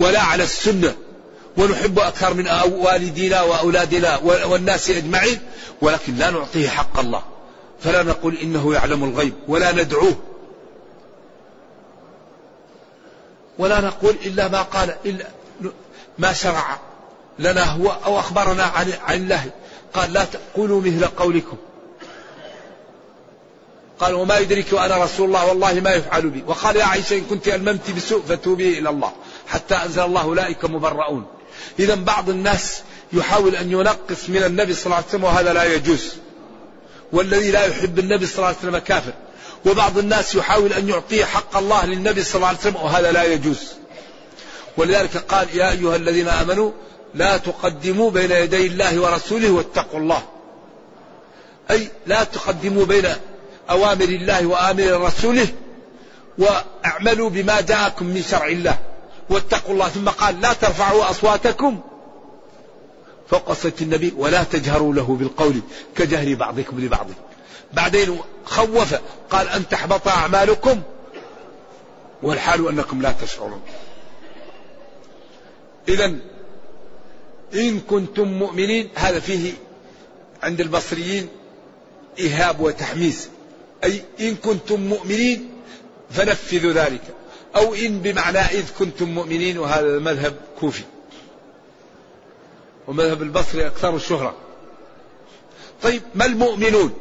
ولا 0.00 0.20
على 0.20 0.42
السنة. 0.42 0.94
ونحب 1.56 1.98
أكثر 1.98 2.34
من 2.34 2.48
والدينا 2.68 3.42
وأولادنا 3.42 4.16
والناس 4.22 4.90
أجمعين 4.90 5.38
ولكن 5.80 6.14
لا 6.14 6.30
نعطيه 6.30 6.68
حق 6.68 6.98
الله. 6.98 7.22
فلا 7.80 8.02
نقول 8.02 8.36
إنه 8.36 8.74
يعلم 8.74 9.04
الغيب 9.04 9.34
ولا 9.48 9.72
ندعوه. 9.72 10.16
ولا 13.58 13.80
نقول 13.80 14.16
إلا 14.24 14.48
ما 14.48 14.62
قال 14.62 14.94
إلا 15.04 15.24
ما 16.18 16.32
شرع 16.32 16.78
لنا 17.38 17.64
هو 17.64 17.96
أو 18.04 18.18
أخبرنا 18.18 18.62
عن, 18.62 18.92
عن 19.06 19.16
الله. 19.16 19.50
قال 19.94 20.12
لا 20.12 20.24
تقولوا 20.24 20.80
مثل 20.80 21.06
قولكم. 21.06 21.56
قال 24.00 24.14
وما 24.14 24.38
يدرك 24.38 24.72
وأنا 24.72 25.04
رسول 25.04 25.26
الله 25.26 25.46
والله 25.46 25.72
ما 25.80 25.90
يفعل 25.90 26.30
بي. 26.30 26.44
وقال 26.46 26.76
يا 26.76 26.84
عائشة 26.84 27.18
إن 27.18 27.24
كنت 27.24 27.48
ألممت 27.48 27.90
بسوء 27.90 28.22
فتوبي 28.22 28.78
إلى 28.78 28.90
الله. 28.90 29.12
حتى 29.46 29.74
أنزل 29.74 30.02
الله 30.02 30.22
أولئك 30.22 30.64
مبرؤون. 30.64 31.26
إذا 31.78 31.94
بعض 31.94 32.30
الناس 32.30 32.82
يحاول 33.12 33.56
أن 33.56 33.72
ينقص 33.72 34.28
من 34.28 34.42
النبي 34.42 34.74
صلى 34.74 34.86
الله 34.86 34.96
عليه 34.96 35.06
وسلم 35.06 35.24
وهذا 35.24 35.52
لا 35.52 35.74
يجوز. 35.74 36.14
والذي 37.12 37.50
لا 37.50 37.64
يحب 37.64 37.98
النبي 37.98 38.26
صلى 38.26 38.36
الله 38.36 38.46
عليه 38.46 38.58
وسلم 38.58 38.78
كافر. 38.78 39.12
وبعض 39.66 39.98
الناس 39.98 40.34
يحاول 40.34 40.72
أن 40.72 40.88
يعطي 40.88 41.24
حق 41.24 41.56
الله 41.56 41.86
للنبي 41.86 42.22
صلى 42.22 42.34
الله 42.34 42.48
عليه 42.48 42.58
وسلم 42.58 42.76
وهذا 42.76 43.12
لا 43.12 43.24
يجوز. 43.24 43.60
ولذلك 44.76 45.16
قال 45.16 45.56
يا 45.56 45.70
أيها 45.70 45.96
الذين 45.96 46.28
آمنوا 46.28 46.70
لا 47.14 47.36
تقدموا 47.36 48.10
بين 48.10 48.30
يدي 48.30 48.66
الله 48.66 49.00
ورسوله 49.00 49.50
واتقوا 49.50 50.00
الله. 50.00 50.22
أي 51.70 51.90
لا 52.06 52.24
تقدموا 52.24 52.84
بين 52.84 53.06
أوامر 53.70 54.04
الله 54.04 54.46
وآمر 54.46 55.06
رسوله 55.06 55.48
وأعملوا 56.38 57.30
بما 57.30 57.60
جاءكم 57.60 58.06
من 58.06 58.22
شرع 58.30 58.46
الله. 58.46 58.78
واتقوا 59.30 59.74
الله 59.74 59.88
ثم 59.88 60.08
قال 60.08 60.40
لا 60.40 60.52
ترفعوا 60.52 61.10
أصواتكم 61.10 61.80
فوق 63.30 63.52
صوت 63.52 63.82
النبي 63.82 64.14
ولا 64.16 64.42
تجهروا 64.42 64.94
له 64.94 65.16
بالقول 65.20 65.60
كجهر 65.96 66.34
بعضكم 66.34 66.80
لبعض. 66.80 67.06
بعدين 67.72 68.20
خوف 68.44 68.94
قال 69.30 69.48
أن 69.48 69.68
تحبط 69.68 70.08
أعمالكم 70.08 70.82
والحال 72.22 72.68
أنكم 72.68 73.02
لا 73.02 73.14
تشعرون. 73.22 73.60
إذا 75.88 76.16
إن 77.54 77.80
كنتم 77.80 78.28
مؤمنين 78.28 78.88
هذا 78.94 79.20
فيه 79.20 79.52
عند 80.42 80.60
البصريين 80.60 81.28
إيهاب 82.18 82.60
وتحميس. 82.60 83.28
أي 83.84 84.02
إن 84.20 84.34
كنتم 84.34 84.80
مؤمنين 84.80 85.50
فنفذوا 86.10 86.72
ذلك. 86.72 87.02
أو 87.56 87.74
إن 87.74 87.98
بمعنى 87.98 88.38
إذ 88.38 88.70
كنتم 88.78 89.08
مؤمنين 89.08 89.58
وهذا 89.58 89.98
مذهب 89.98 90.36
كوفي. 90.60 90.84
ومذهب 92.88 93.22
البصري 93.22 93.66
أكثر 93.66 93.96
الشهرة. 93.96 94.34
طيب 95.82 96.02
ما 96.14 96.24
المؤمنون؟ 96.24 96.94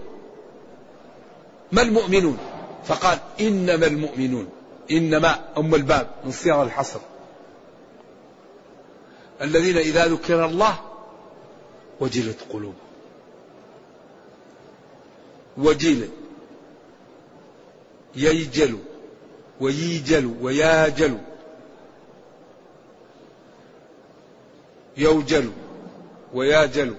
ما 1.71 1.81
المؤمنون؟ 1.81 2.37
فقال 2.85 3.19
إنما 3.39 3.87
المؤمنون. 3.87 4.49
إنما 4.91 5.39
أم 5.57 5.75
الباب 5.75 6.09
من 6.25 6.31
صيغ 6.31 6.63
الحصر. 6.63 6.99
الذين 9.41 9.77
إذا 9.77 10.07
ذكر 10.07 10.45
الله 10.45 10.79
وجلت 11.99 12.37
قلوبهم. 12.49 12.75
وجلت. 15.57 16.11
ييجل 18.15 18.77
وييجل 19.61 20.35
وياجل 20.41 21.17
يوجل 24.97 25.51
وياجل 26.33 26.95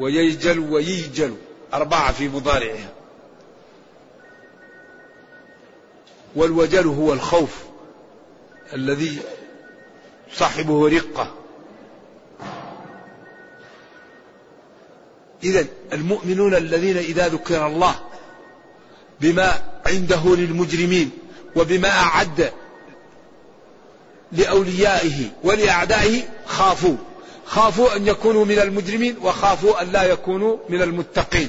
وييجل 0.00 0.58
وييجل 0.58 1.36
أربعة 1.74 2.12
في 2.12 2.28
مضارعها. 2.28 2.92
والوجل 6.36 6.86
هو 6.86 7.12
الخوف 7.12 7.64
الذي 8.72 9.18
صاحبه 10.32 10.88
رقة. 10.88 11.34
إذا 15.44 15.66
المؤمنون 15.92 16.54
الذين 16.54 16.96
إذا 16.96 17.28
ذكر 17.28 17.66
الله 17.66 17.94
بما 19.20 19.80
عنده 19.86 20.36
للمجرمين 20.36 21.10
وبما 21.58 21.88
أعد 21.88 22.52
لأوليائه 24.32 25.30
ولأعدائه 25.44 26.22
خافوا. 26.46 26.96
خافوا 27.46 27.96
أن 27.96 28.06
يكونوا 28.06 28.44
من 28.44 28.58
المجرمين 28.58 29.16
وخافوا 29.22 29.82
أن 29.82 29.92
لا 29.92 30.02
يكونوا 30.02 30.56
من 30.68 30.82
المتقين. 30.82 31.48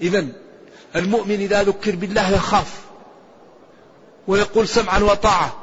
إذا 0.00 0.26
المؤمن 0.96 1.40
إذا 1.40 1.62
ذكر 1.62 1.96
بالله 1.96 2.30
يخاف 2.30 2.72
ويقول 4.28 4.68
سمعا 4.68 4.98
وطاعة. 4.98 5.62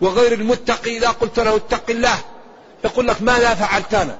وغير 0.00 0.32
المتقي 0.32 0.96
إذا 0.96 1.08
قلت 1.08 1.40
له 1.40 1.56
اتق 1.56 1.90
الله 1.90 2.18
يقول 2.84 3.06
لك 3.06 3.22
ماذا 3.22 3.54
فعلت 3.54 3.94
أنا؟ 3.94 4.18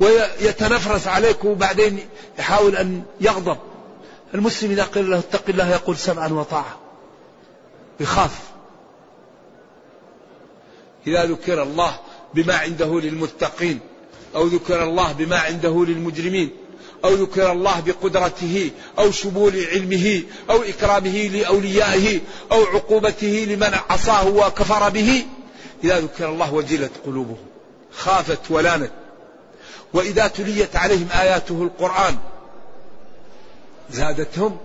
ويتنفرس 0.00 1.06
عليك 1.06 1.44
وبعدين 1.44 2.08
يحاول 2.38 2.76
أن 2.76 3.02
يغضب. 3.20 3.58
المسلم 4.36 4.70
إذا 4.70 4.82
قيل 4.82 5.10
له 5.10 5.18
اتق 5.18 5.42
الله 5.48 5.70
يقول 5.70 5.96
سمعا 5.96 6.28
وطاعة 6.28 6.78
يخاف. 8.00 8.38
إذا 11.06 11.24
ذكر 11.24 11.62
الله 11.62 11.98
بما 12.34 12.54
عنده 12.54 13.00
للمتقين 13.00 13.80
أو 14.34 14.46
ذكر 14.46 14.82
الله 14.82 15.12
بما 15.12 15.36
عنده 15.36 15.84
للمجرمين 15.84 16.50
أو 17.04 17.14
ذكر 17.14 17.52
الله 17.52 17.80
بقدرته 17.80 18.70
أو 18.98 19.10
شمول 19.10 19.64
علمه 19.72 20.22
أو 20.50 20.62
إكرامه 20.62 21.28
لأوليائه 21.28 22.20
أو 22.52 22.64
عقوبته 22.64 23.46
لمن 23.48 23.78
عصاه 23.90 24.28
وكفر 24.28 24.88
به 24.88 25.24
إذا 25.84 26.00
ذكر 26.00 26.28
الله 26.28 26.54
وجلت 26.54 26.92
قلوبهم. 27.06 27.46
خافت 27.92 28.50
ولانت. 28.50 28.90
وإذا 29.92 30.26
تليت 30.26 30.76
عليهم 30.76 31.08
آياته 31.20 31.62
القرآن 31.62 32.16
زادتهم 33.90 34.58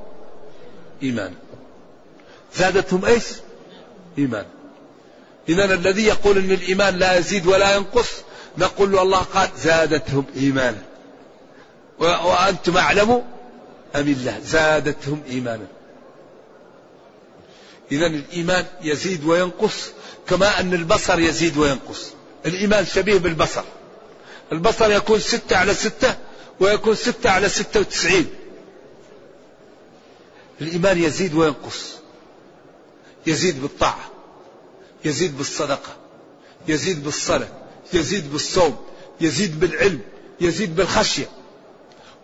إيمان. 1.04 1.34
زادتهم 2.56 3.06
إيش؟ 3.06 3.24
إيمان. 4.18 4.46
إذا 5.50 5.74
الذي 5.74 6.06
يقول 6.06 6.38
أن 6.38 6.52
الإيمان 6.52 6.96
لا 6.96 7.18
يزيد 7.18 7.48
ولا 7.48 7.76
ينقص 7.76 8.10
نقول 8.58 8.92
له 8.92 9.02
الله 9.02 9.20
قال 9.20 9.50
زادتهم 9.58 10.26
إيمانا. 10.36 10.82
وأنتم 12.00 12.78
أعلم 12.78 13.12
أم 13.96 14.08
الله؟ 14.08 14.40
زادتهم 14.44 15.24
إيمانا. 15.30 15.68
إذا 17.92 18.06
الإيمان 18.06 18.66
يزيد 18.84 19.26
وينقص 19.26 19.90
كما 20.28 20.60
أن 20.60 20.74
البصر 20.74 21.20
يزيد 21.20 21.58
وينقص. 21.58 22.12
الإيمان 22.46 22.86
شبيه 22.86 23.18
بالبصر. 23.18 23.64
البصر 24.52 24.92
يكون 24.92 25.20
ستة 25.20 25.58
على 25.58 25.74
ستة 25.74 26.16
ويكون 26.60 26.96
ستة 26.96 27.30
على 27.30 27.50
ستة 27.50 27.80
وتسعين. 27.80 28.28
الإيمان 30.62 30.98
يزيد 30.98 31.34
وينقص. 31.34 31.96
يزيد 33.28 33.62
بالطاعة 33.62 34.12
يزيد 35.06 35.38
بالصدقة 35.38 35.98
يزيد 36.68 37.04
بالصلاة 37.04 37.48
يزيد 37.94 38.32
بالصوم 38.32 38.86
يزيد 39.22 39.60
بالعلم 39.60 40.02
يزيد 40.42 40.76
بالخشية. 40.76 41.30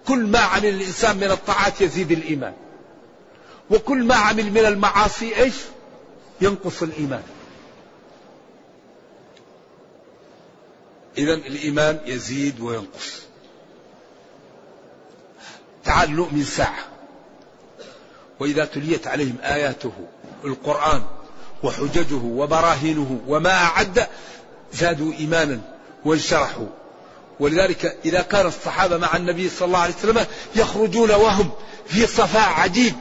كل 0.07 0.27
ما 0.27 0.39
عمل 0.39 0.65
الإنسان 0.65 1.17
من 1.17 1.31
الطاعات 1.31 1.81
يزيد 1.81 2.11
الإيمان. 2.11 2.53
وكل 3.69 4.03
ما 4.03 4.15
عمل 4.15 4.51
من 4.51 4.65
المعاصي 4.65 5.35
إيش؟ 5.35 5.55
ينقص 6.41 6.83
الإيمان. 6.83 7.23
إذا 11.17 11.33
الإيمان 11.33 11.99
يزيد 12.05 12.59
وينقص. 12.59 13.21
تعال 15.83 16.15
نؤمن 16.15 16.43
ساعة. 16.43 16.96
وإذا 18.39 18.65
تليت 18.65 19.07
عليهم 19.07 19.35
آياته 19.43 19.91
القرآن 20.45 21.01
وحججه 21.63 22.21
وبراهينه 22.23 23.19
وما 23.27 23.53
أعد 23.53 24.07
زادوا 24.73 25.13
إيمانا 25.13 25.59
وانشرحوا. 26.05 26.67
ولذلك 27.39 27.97
إذا 28.05 28.21
كان 28.21 28.45
الصحابة 28.45 28.97
مع 28.97 29.15
النبي 29.15 29.49
صلى 29.49 29.65
الله 29.65 29.79
عليه 29.79 29.93
وسلم 29.93 30.25
يخرجون 30.55 31.11
وهم 31.11 31.51
في 31.87 32.07
صفاء 32.07 32.49
عجيب 32.49 32.93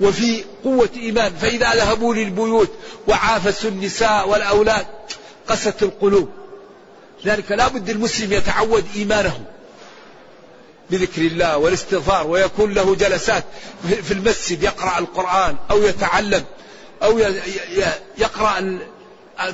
وفي 0.00 0.44
قوة 0.64 0.88
إيمان 0.96 1.32
فإذا 1.34 1.74
ذهبوا 1.74 2.14
للبيوت 2.14 2.70
وعافسوا 3.08 3.70
النساء 3.70 4.28
والأولاد 4.28 4.86
قست 5.48 5.82
القلوب. 5.82 6.28
لذلك 7.24 7.52
لا 7.52 7.68
بد 7.68 7.90
المسلم 7.90 8.32
يتعود 8.32 8.84
إيمانه. 8.96 9.44
بذكر 10.90 11.22
الله 11.22 11.56
والاستغفار 11.56 12.26
ويكون 12.26 12.74
له 12.74 12.94
جلسات 12.94 13.44
في 14.02 14.14
المسجد 14.14 14.62
يقرأ 14.62 14.98
القرآن 14.98 15.56
أو 15.70 15.82
يتعلم 15.82 16.44
أو 17.02 17.18
يقرأ 18.18 18.78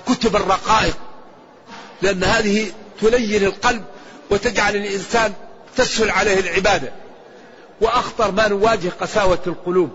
كتب 0.06 0.36
الرقائق. 0.36 0.96
لأن 2.02 2.24
هذه 2.24 2.72
تلين 3.00 3.44
القلب 3.44 3.84
وتجعل 4.30 4.76
الإنسان 4.76 5.32
تسهل 5.76 6.10
عليه 6.10 6.40
العبادة. 6.40 6.92
وأخطر 7.80 8.30
ما 8.30 8.48
نواجه 8.48 8.88
قساوة 9.00 9.42
القلوب. 9.46 9.90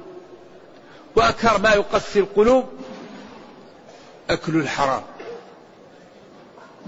وأكثر 1.15 1.57
ما 1.57 1.73
يقسي 1.73 2.19
القلوب 2.19 2.65
أكل 4.29 4.55
الحرام. 4.55 5.03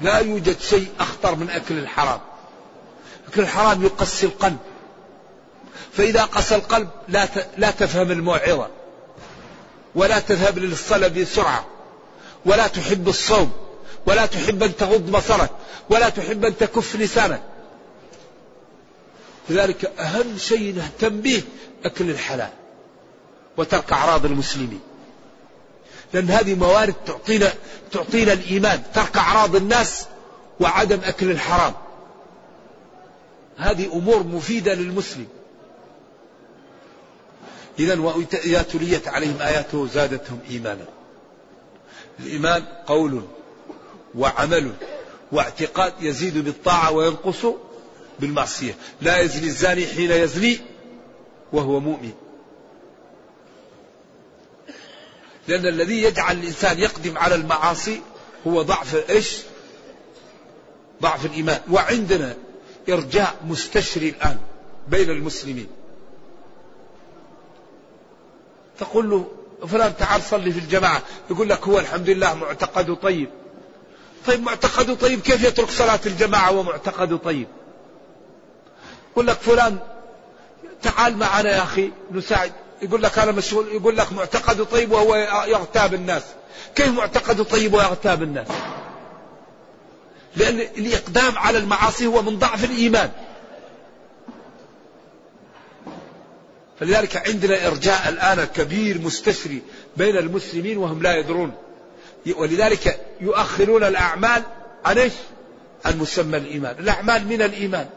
لا 0.01 0.17
يوجد 0.19 0.59
شيء 0.59 0.88
أخطر 0.99 1.35
من 1.35 1.49
أكل 1.49 1.77
الحرام. 1.77 2.19
أكل 3.29 3.41
الحرام 3.41 3.83
يقسي 3.83 4.25
القلب. 4.25 4.57
فإذا 5.93 6.23
قسى 6.23 6.55
القلب 6.55 6.89
لا 7.07 7.27
لا 7.57 7.71
تفهم 7.71 8.11
الموعظة 8.11 8.67
ولا 9.95 10.19
تذهب 10.19 10.59
للصلاة 10.59 11.07
بسرعة 11.07 11.65
ولا 12.45 12.67
تحب 12.67 13.07
الصوم 13.07 13.51
ولا 14.05 14.25
تحب 14.25 14.63
أن 14.63 14.75
تغض 14.75 15.11
بصرك 15.11 15.49
ولا 15.89 16.09
تحب 16.09 16.45
أن 16.45 16.57
تكف 16.57 16.95
لسانك. 16.95 17.41
لذلك 19.49 19.85
أهم 19.99 20.37
شيء 20.37 20.75
نهتم 20.75 21.21
به 21.21 21.43
أكل 21.85 22.09
الحلال 22.09 22.49
وترك 23.57 23.93
أعراض 23.93 24.25
المسلمين. 24.25 24.81
لأن 26.13 26.29
هذه 26.29 26.55
موارد 26.55 26.95
تعطينا 27.05 27.53
تعطينا 27.91 28.33
الإيمان 28.33 28.83
ترك 28.93 29.17
أعراض 29.17 29.55
الناس 29.55 30.05
وعدم 30.59 30.99
أكل 31.05 31.31
الحرام. 31.31 31.73
هذه 33.59 33.93
أمور 33.93 34.23
مفيدة 34.23 34.73
للمسلم. 34.73 35.27
إذا 37.79 37.99
وإذا 37.99 38.61
تليت 38.61 39.07
عليهم 39.07 39.41
آياته 39.41 39.87
زادتهم 39.87 40.39
إيمانا. 40.49 40.85
الإيمان 42.19 42.63
قول 42.87 43.21
وعمل 44.15 44.71
واعتقاد 45.31 45.93
يزيد 46.01 46.37
بالطاعة 46.37 46.91
وينقص 46.91 47.45
بالمعصية. 48.19 48.75
لا 49.01 49.19
يزني 49.19 49.47
الزاني 49.47 49.85
حين 49.87 50.11
يزني 50.11 50.59
وهو 51.53 51.79
مؤمن. 51.79 52.13
لأن 55.47 55.65
الذي 55.65 56.03
يجعل 56.03 56.37
الإنسان 56.37 56.79
يقدم 56.79 57.17
على 57.17 57.35
المعاصي 57.35 58.01
هو 58.47 58.61
ضعف 58.61 59.09
إيش؟ 59.09 59.37
ضعف 61.01 61.25
الإيمان. 61.25 61.61
وعندنا 61.71 62.35
إرجاء 62.89 63.35
مستشري 63.47 64.09
الآن 64.09 64.37
بين 64.87 65.09
المسلمين. 65.09 65.67
تقول 68.79 69.09
له 69.09 69.27
فلان 69.67 69.97
تعال 69.97 70.21
صلي 70.21 70.51
في 70.51 70.59
الجماعة. 70.59 71.01
يقول 71.29 71.49
لك 71.49 71.67
هو 71.67 71.79
الحمد 71.79 72.09
لله 72.09 72.33
معتقده 72.33 72.95
طيب. 72.95 73.29
طيب 74.27 74.43
معتقده 74.43 74.93
طيب 74.93 75.21
كيف 75.21 75.43
يترك 75.43 75.69
صلاة 75.69 75.99
الجماعة 76.05 76.51
ومعتقده 76.51 77.17
طيب؟ 77.17 77.47
يقول 79.11 79.27
لك 79.27 79.37
فلان 79.37 79.77
تعال 80.81 81.17
معنا 81.17 81.49
يا 81.49 81.63
أخي 81.63 81.91
نساعد. 82.11 82.51
يقول 82.81 83.03
لك 83.03 83.19
أنا 83.19 83.31
مشغول. 83.31 83.67
يقول 83.67 83.97
لك 83.97 84.13
معتقده 84.13 84.63
طيب 84.63 84.91
وهو 84.91 85.15
يغتاب 85.47 85.93
الناس. 85.93 86.23
كيف 86.75 86.87
معتقده 86.89 87.43
طيب 87.43 87.73
ويغتاب 87.73 88.23
الناس؟ 88.23 88.47
لأن 90.35 90.59
الإقدام 90.59 91.37
على 91.37 91.57
المعاصي 91.57 92.07
هو 92.07 92.21
من 92.21 92.39
ضعف 92.39 92.63
الإيمان. 92.63 93.11
فلذلك 96.79 97.27
عندنا 97.27 97.67
إرجاء 97.67 98.09
الآن 98.09 98.45
كبير 98.45 99.01
مستشري 99.01 99.61
بين 99.97 100.17
المسلمين 100.17 100.77
وهم 100.77 101.01
لا 101.01 101.15
يدرون. 101.15 101.53
ولذلك 102.35 103.05
يؤخرون 103.21 103.83
الأعمال 103.83 104.43
عن 104.85 104.97
إيش؟ 104.97 105.13
عن 105.85 105.97
مسمى 105.97 106.37
الإيمان. 106.37 106.75
الأعمال 106.79 107.27
من 107.27 107.41
الإيمان. 107.41 107.89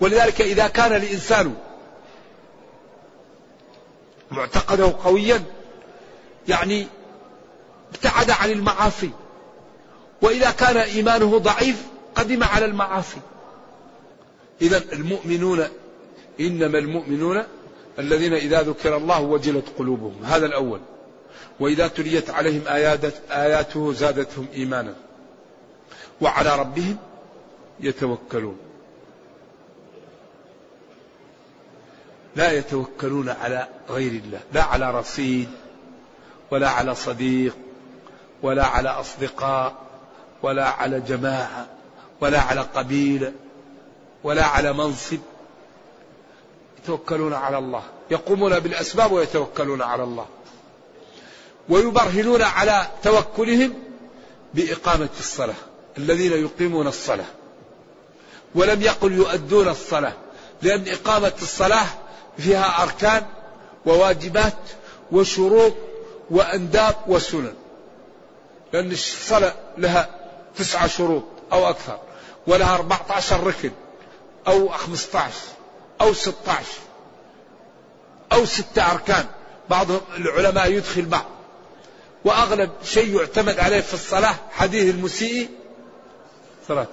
ولذلك 0.00 0.40
إذا 0.40 0.68
كان 0.68 0.92
الإنسان 0.96 1.54
معتقده 4.30 4.94
قويا 5.04 5.42
يعني 6.48 6.86
ابتعد 7.94 8.30
عن 8.30 8.50
المعاصي 8.50 9.10
وإذا 10.22 10.50
كان 10.50 10.76
إيمانه 10.76 11.38
ضعيف 11.38 11.86
قدم 12.14 12.44
على 12.44 12.64
المعاصي. 12.64 13.20
إذا 14.62 14.82
المؤمنون 14.92 15.64
إنما 16.40 16.78
المؤمنون 16.78 17.42
الذين 17.98 18.34
إذا 18.34 18.62
ذكر 18.62 18.96
الله 18.96 19.20
وجلت 19.20 19.64
قلوبهم. 19.78 20.24
هذا 20.24 20.46
الأول. 20.46 20.80
وإذا 21.60 21.88
تليت 21.88 22.30
عليهم 22.30 22.62
آيات 22.68 23.00
آياته 23.30 23.92
زادتهم 23.92 24.46
إيمانا. 24.54 24.94
وعلى 26.20 26.56
ربهم 26.56 26.96
يتوكلون. 27.80 28.56
لا 32.36 32.52
يتوكلون 32.52 33.28
على 33.28 33.68
غير 33.90 34.12
الله. 34.12 34.40
لا 34.52 34.62
على 34.64 34.90
رصيد 34.90 35.48
ولا 36.50 36.68
على 36.68 36.94
صديق 36.94 37.56
ولا 38.42 38.66
على 38.66 38.88
أصدقاء. 38.88 39.91
ولا 40.42 40.68
على 40.68 41.00
جماعة 41.00 41.66
ولا 42.20 42.40
على 42.40 42.60
قبيلة 42.60 43.32
ولا 44.24 44.44
على 44.44 44.72
منصب. 44.72 45.18
يتوكلون 46.82 47.32
على 47.32 47.58
الله 47.58 47.82
يقومون 48.10 48.58
بالأسباب 48.58 49.12
ويتوكلون 49.12 49.82
على 49.82 50.02
الله. 50.02 50.26
ويبرهنون 51.68 52.42
على 52.42 52.86
توكلهم 53.02 53.74
بإقامة 54.54 55.08
الصلاة 55.18 55.54
الذين 55.98 56.32
يقيمون 56.32 56.86
الصلاة. 56.86 57.26
ولم 58.54 58.82
يقل 58.82 59.12
يؤدون 59.12 59.68
الصلاة 59.68 60.12
لأن 60.62 60.84
إقامة 60.88 61.32
الصلاة 61.42 61.86
فيها 62.38 62.82
أركان 62.82 63.26
وواجبات 63.86 64.58
وشروط 65.12 65.72
وأنداب 66.30 66.94
وسنن. 67.06 67.54
لأن 68.72 68.90
الصلاة 68.92 69.54
لها 69.78 70.21
تسعة 70.56 70.86
شروط 70.86 71.24
أو 71.52 71.68
أكثر 71.68 71.98
ولها 72.46 72.74
14 72.74 73.46
ركن 73.46 73.70
أو 74.48 74.68
15 74.68 75.34
أو 76.00 76.12
16 76.12 76.64
أو 78.32 78.44
ستة 78.44 78.92
أركان. 78.92 79.26
بعض 79.70 79.86
العلماء 80.16 80.72
يدخل 80.72 81.04
بعض. 81.04 81.24
وأغلب 82.24 82.70
شيء 82.84 83.16
يعتمد 83.16 83.58
عليه 83.58 83.80
في 83.80 83.94
الصلاة 83.94 84.34
حديث 84.50 84.94
المسيء. 84.94 85.48
صلاة. 86.68 86.86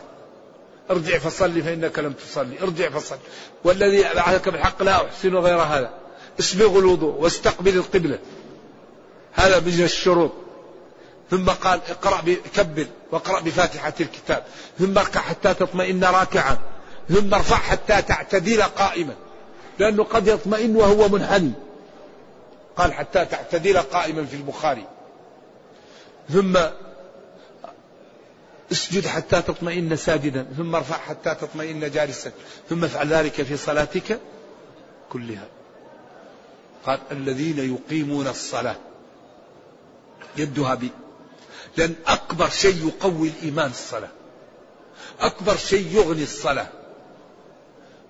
ارجع 0.92 1.18
فصلي 1.18 1.62
فإنك 1.62 2.00
لم 2.00 2.14
تصلي. 2.14 2.62
ارجع 2.62 2.90
فصلي. 2.90 3.20
والذي 3.64 4.02
بعثك 4.02 4.50
بالحق 4.50 4.84
لا 4.84 5.06
أحسن 5.06 5.36
غير 5.36 5.58
هذا. 5.58 5.94
اسبغ 6.40 6.80
الوضوء 6.80 7.16
واستقبل 7.16 7.76
القبلة. 7.76 8.20
هذا 9.34 9.60
من 9.60 9.84
الشروط. 9.84 10.32
ثم 11.32 11.50
قال 11.50 11.80
اقرأ 11.90 12.36
كبر 12.56 12.88
واقرأ 13.12 13.40
بفاتحة 13.40 13.94
الكتاب. 14.00 14.44
ثم 14.80 14.98
اركع 14.98 15.20
حتى 15.20 15.54
تطمئن 15.54 16.04
راكعا. 16.04 16.58
ثم 17.10 17.34
ارفع 17.34 17.56
حتى 17.56 18.02
تعتدل 18.02 18.64
قائما. 18.64 19.16
لأنه 19.80 20.04
قد 20.04 20.28
يطمئن 20.28 20.76
وهو 20.76 21.10
منحني 21.10 21.52
قال 22.78 22.94
حتى 22.94 23.26
تعتدل 23.26 23.78
قائما 23.78 24.26
في 24.26 24.36
البخاري. 24.36 24.86
ثم 26.30 26.58
اسجد 28.72 29.08
حتى 29.08 29.42
تطمئن 29.42 29.96
ساجدا. 29.96 30.46
ثم 30.58 30.76
ارفع 30.76 30.98
حتى 30.98 31.36
تطمئن 31.36 31.92
جالسا. 31.92 32.32
ثم 32.70 32.84
افعل 32.84 33.08
ذلك 33.08 33.42
في 33.42 33.58
صلاتك 33.58 34.20
كلها. 35.10 35.48
قال 36.86 37.00
الذين 37.12 37.76
يقيمون 37.76 38.28
الصلاة. 38.28 38.76
يدها 40.38 40.76
لأن 41.78 41.96
أكبر 42.08 42.50
شيء 42.50 42.88
يقوي 42.88 43.28
الإيمان 43.28 43.70
الصلاة. 43.70 44.10
أكبر 45.20 45.58
شيء 45.58 45.88
يغني 45.92 46.24
الصلاة. 46.24 46.68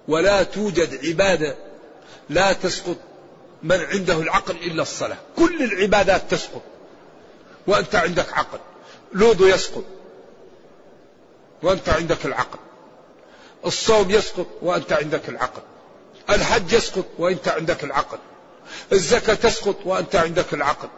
ولا 0.07 0.43
توجد 0.43 1.05
عبادة 1.05 1.55
لا 2.29 2.53
تسقط 2.53 2.97
من 3.63 3.79
عنده 3.79 4.13
العقل 4.13 4.55
إلا 4.55 4.81
الصلاة. 4.81 5.17
كل 5.37 5.63
العبادات 5.63 6.31
تسقط. 6.31 6.61
وأنت 7.67 7.95
عندك 7.95 8.33
عقل. 8.33 8.59
لوط 9.13 9.41
يسقط. 9.41 9.83
وأنت 11.63 11.89
عندك 11.89 12.25
العقل. 12.25 12.59
الصوم 13.65 14.11
يسقط 14.11 14.47
وأنت 14.61 14.93
عندك 14.93 15.29
العقل. 15.29 15.61
الحج 16.29 16.73
يسقط 16.73 17.05
وأنت 17.17 17.47
عندك 17.47 17.83
العقل. 17.83 18.17
الزكاة 18.91 19.33
تسقط 19.33 19.75
وأنت 19.85 20.15
عندك 20.15 20.53
العقل. 20.53 20.89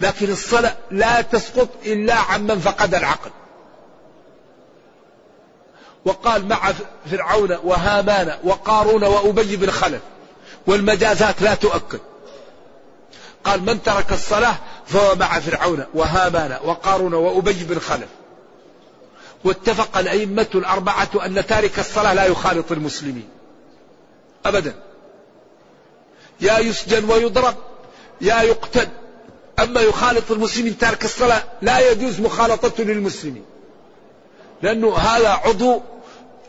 لكن 0.00 0.32
الصلاة 0.32 0.76
لا 0.90 1.20
تسقط 1.20 1.68
إلا 1.86 2.14
عمن 2.14 2.58
فقد 2.58 2.94
العقل. 2.94 3.30
وقال 6.04 6.48
مع 6.48 6.72
فرعون 7.10 7.58
وهامان 7.64 8.38
وقارون 8.44 9.04
وأبي 9.04 9.56
بن 9.56 9.70
خلف 9.70 10.00
والمجازات 10.66 11.42
لا 11.42 11.54
تؤكد. 11.54 12.00
قال 13.44 13.62
من 13.62 13.82
ترك 13.82 14.12
الصلاة 14.12 14.56
فهو 14.86 15.14
مع 15.14 15.40
فرعون 15.40 15.84
وهامان 15.94 16.58
وقارون 16.64 17.14
وأبي 17.14 17.64
بن 17.64 17.78
خلف. 17.78 18.08
واتفق 19.44 19.98
الأئمة 19.98 20.46
الأربعة 20.54 21.08
أن 21.24 21.46
تارك 21.46 21.78
الصلاة 21.78 22.14
لا 22.14 22.24
يخالط 22.24 22.72
المسلمين. 22.72 23.28
أبدا. 24.46 24.74
يا 26.40 26.58
يسجن 26.58 27.10
ويضرب 27.10 27.54
يا 28.20 28.42
يقتل 28.42 28.88
أما 29.58 29.80
يخالط 29.80 30.30
المسلمين 30.30 30.78
تارك 30.78 31.04
الصلاة 31.04 31.42
لا 31.62 31.90
يجوز 31.90 32.20
مخالطته 32.20 32.84
للمسلمين. 32.84 33.44
لأنه 34.62 34.96
هذا 34.96 35.28
عضو 35.28 35.80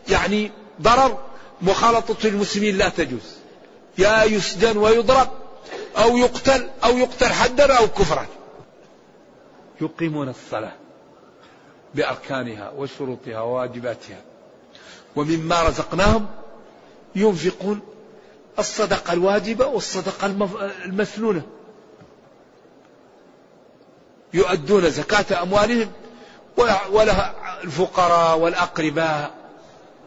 يعني 0.08 0.50
ضرر 0.82 1.18
مخالطة 1.62 2.26
المسلمين 2.28 2.78
لا 2.78 2.88
تجوز. 2.88 3.36
يا 3.98 4.24
يسجن 4.24 4.76
ويضرب 4.76 5.28
أو 5.96 6.16
يقتل 6.16 6.68
أو 6.84 6.98
يقتل 6.98 7.32
حدا 7.32 7.78
أو 7.78 7.86
كفرا. 7.86 8.26
يقيمون 9.80 10.28
الصلاة 10.28 10.72
بأركانها 11.94 12.70
وشروطها 12.70 13.40
وواجباتها. 13.40 14.20
ومما 15.16 15.62
رزقناهم 15.62 16.26
ينفقون 17.16 17.80
الصدقة 18.58 19.12
الواجبة 19.12 19.66
والصدقة 19.66 20.26
المسنونة. 20.84 21.42
يؤدون 24.34 24.90
زكاة 24.90 25.42
أموالهم 25.42 25.92
ولها 26.90 27.34
الفقراء 27.64 28.38
والأقرباء 28.38 29.34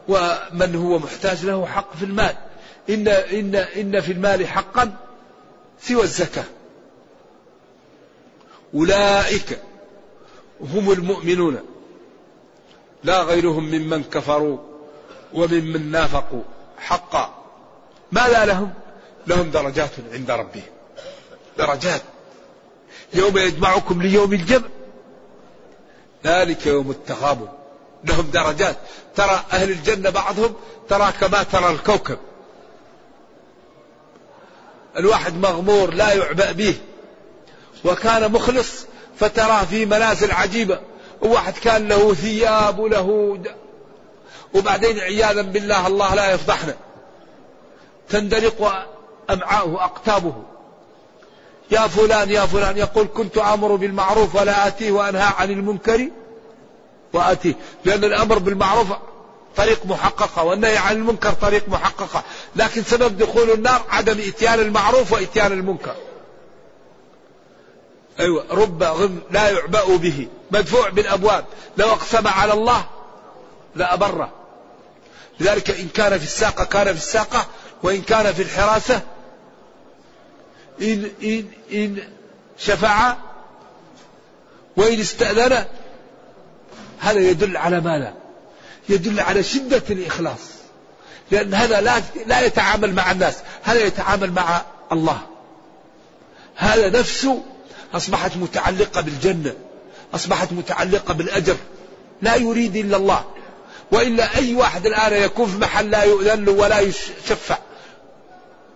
ومن 0.08 0.74
هو 0.76 0.98
محتاج 0.98 1.44
له 1.44 1.66
حق 1.66 1.96
في 1.96 2.04
المال. 2.04 2.36
إن, 2.90 3.08
إن, 3.08 3.54
إن 3.54 4.00
في 4.00 4.12
المال 4.12 4.48
حقا 4.48 4.92
سوى 5.82 6.02
الزكاة. 6.02 6.44
أولئك 8.74 9.58
هم 10.60 10.92
المؤمنون. 10.92 11.60
لا 13.04 13.22
غيرهم 13.22 13.64
ممن 13.64 14.02
كفروا 14.04 14.58
وممن 15.34 15.90
نافقوا 15.90 16.42
حقا. 16.78 17.34
ماذا 18.12 18.44
لهم؟ 18.44 18.72
لهم 19.26 19.50
درجات 19.50 19.90
عند 20.12 20.30
ربهم. 20.30 20.62
درجات. 21.58 22.02
يوم 23.14 23.38
يجمعكم 23.38 24.02
ليوم 24.02 24.32
الجمع. 24.32 24.68
ذلك 26.24 26.66
يوم 26.66 26.90
التغابن. 26.90 27.48
لهم 28.04 28.30
درجات. 28.30 28.76
ترى 29.16 29.44
أهل 29.52 29.70
الجنة 29.70 30.10
بعضهم 30.10 30.54
ترى 30.88 31.12
كما 31.20 31.42
ترى 31.42 31.70
الكوكب. 31.70 32.18
الواحد 34.96 35.34
مغمور 35.34 35.94
لا 35.94 36.12
يعبأ 36.12 36.52
به. 36.52 36.74
وكان 37.84 38.32
مخلص 38.32 38.86
فتراه 39.16 39.64
في 39.64 39.86
منازل 39.86 40.32
عجيبة. 40.32 40.80
وواحد 41.22 41.52
كان 41.52 41.88
له 41.88 42.14
ثياب 42.14 42.78
وله 42.78 43.38
وبعدين 44.54 44.98
عياذا 44.98 45.42
بالله 45.42 45.86
الله 45.86 46.14
لا 46.14 46.30
يفضحنا. 46.30 46.74
تندلق 48.08 48.86
أمعاؤه 49.30 49.84
أقتابه 49.84 50.34
يا 51.70 51.86
فلان 51.86 52.30
يا 52.30 52.46
فلان 52.46 52.76
يقول 52.78 53.08
كنت 53.14 53.38
آمر 53.38 53.76
بالمعروف 53.76 54.34
ولا 54.34 54.66
آتيه 54.66 54.92
وأنهى 54.92 55.32
عن 55.38 55.50
المنكر 55.50 56.08
وآتيه 57.12 57.54
لأن 57.84 58.04
الأمر 58.04 58.38
بالمعروف 58.38 58.88
طريق 59.56 59.86
محققة 59.86 60.44
والنهي 60.44 60.76
عن 60.76 60.96
المنكر 60.96 61.32
طريق 61.32 61.68
محققة. 61.68 62.22
لكن 62.56 62.82
سبب 62.82 63.18
دخول 63.18 63.50
النار 63.50 63.82
عدم 63.90 64.20
إتيان 64.20 64.60
المعروف 64.60 65.12
وإتيان 65.12 65.52
المنكر. 65.52 65.94
أيوة 68.20 68.44
رب 68.50 68.82
غم 68.82 69.18
لا 69.30 69.50
يعبأ 69.50 69.96
به 69.96 70.28
مدفوع 70.50 70.88
بالأبواب. 70.88 71.44
لو 71.76 71.88
أقسم 71.88 72.28
على 72.28 72.52
الله 72.52 72.84
لأبره. 73.76 74.32
لذلك 75.40 75.70
إن 75.70 75.88
كان 75.88 76.18
في 76.18 76.24
الساقة 76.24 76.64
كان 76.64 76.84
في 76.84 77.02
الساقة 77.02 77.46
وإن 77.82 78.02
كان 78.02 78.32
في 78.32 78.42
الحراسة 78.42 79.00
إن, 80.82 81.10
إن, 81.22 81.44
إن 81.72 81.98
شفع 82.58 83.16
وإن 84.76 85.00
استأذن 85.00 85.64
هذا 87.00 87.20
يدل 87.20 87.56
على 87.56 87.80
ماذا 87.80 88.14
يدل 88.88 89.20
على 89.20 89.42
شدة 89.42 89.82
الإخلاص. 89.90 90.40
لأن 91.30 91.54
هذا 91.54 91.80
لا, 91.80 92.02
لا 92.26 92.40
يتعامل 92.40 92.94
مع 92.94 93.10
الناس 93.10 93.36
هذا 93.62 93.84
يتعامل 93.84 94.32
مع 94.32 94.62
الله. 94.92 95.20
هذا 96.56 96.98
نفسه 97.00 97.42
أصبحت 97.94 98.36
متعلقة 98.36 99.00
بالجنة 99.00 99.54
أصبحت 100.14 100.52
متعلقة 100.52 101.14
بالأجر. 101.14 101.56
لا 102.22 102.36
يريد 102.36 102.76
إلا 102.76 102.96
الله. 102.96 103.24
وإلا 103.92 104.36
أي 104.36 104.54
واحد 104.54 104.86
الآن 104.86 105.22
يكون 105.22 105.46
في 105.50 105.58
محل 105.58 105.90
لا 105.90 106.02
يؤذن 106.02 106.44
له 106.44 106.52
ولا 106.52 106.80
يشفع. 106.80 107.58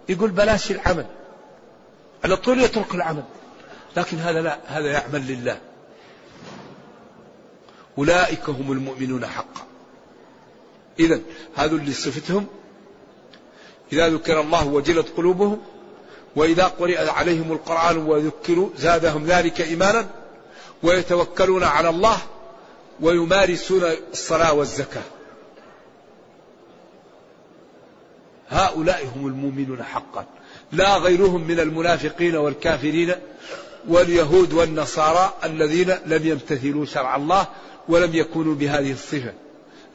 يقول 0.09 0.31
بلاش 0.31 0.71
العمل. 0.71 1.07
على 2.25 2.37
طول 2.37 2.61
يترك 2.61 2.95
العمل. 2.95 3.25
لكن 3.97 4.19
هذا 4.19 4.43
لا 4.43 4.59
هذا 4.67 4.93
يعمل 4.93 5.27
لله. 5.27 5.61
أولئك 7.99 8.49
هم 8.49 8.73
المؤمنون 8.73 9.27
حقا. 9.27 9.67
إذا 11.01 11.21
هذا 11.55 11.73
اللي 11.77 11.93
صفتهم 11.93 12.47
إذا 13.93 14.09
ذكر 14.09 14.41
الله 14.41 14.67
وجلت 14.67 15.09
قلوبهم 15.17 15.63
وإذا 16.37 16.65
قرئ 16.65 17.11
عليهم 17.11 17.53
القرآن 17.53 17.97
وذكروا 17.97 18.69
زادهم 18.77 19.25
ذلك 19.25 19.61
إيمانا 19.61 20.07
ويتوكلون 20.83 21.65
على 21.65 21.89
الله 21.89 22.17
ويمارسون 23.01 23.83
الصلاة 24.13 24.53
والزكاة. 24.53 25.03
هؤلاء 28.49 29.07
هم 29.17 29.27
المؤمنون 29.27 29.83
حقا. 29.83 30.27
لا 30.77 30.97
غيرهم 30.97 31.47
من 31.47 31.61
المنافقين 31.61 32.37
والكافرين 32.37 33.15
واليهود 33.89 34.53
والنصارى 34.53 35.35
الذين 35.45 35.95
لم 36.07 36.27
يمتثلوا 36.27 36.87
شرع 36.87 37.17
الله 37.17 37.47
ولم 37.89 38.15
يكونوا 38.15 38.55
بهذه 38.55 38.93
الصفة. 38.93 39.33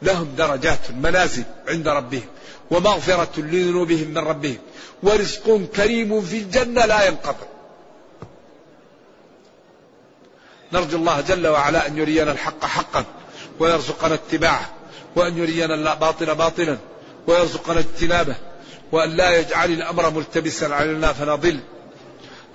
لهم 0.02 0.34
درجات 0.38 0.90
منازل 1.02 1.44
عند 1.68 1.88
ربهم 1.88 2.28
ومغفرة 2.70 3.40
لذنوبهم 3.40 4.08
من 4.08 4.18
ربهم 4.18 4.58
ورزق 5.02 5.60
كريم 5.76 6.22
في 6.22 6.38
الجنة 6.38 6.84
لا 6.86 7.06
ينقطع. 7.08 7.46
نرجو 10.72 10.96
الله 10.96 11.20
جل 11.20 11.46
وعلا 11.46 11.86
أن 11.86 11.98
يرينا 11.98 12.32
الحق 12.32 12.64
حقا 12.64 13.04
ويرزقنا 13.58 14.14
اتباعه 14.14 14.70
وأن 15.16 15.38
يرينا 15.38 15.74
الباطل 15.74 16.34
باطلا 16.34 16.78
ويرزقنا 17.26 17.78
اجتنابه. 17.78 18.36
وأن 18.92 19.10
لا 19.10 19.38
يجعل 19.38 19.70
الأمر 19.70 20.10
ملتبسا 20.10 20.66
علينا 20.66 21.12
فنضل 21.12 21.60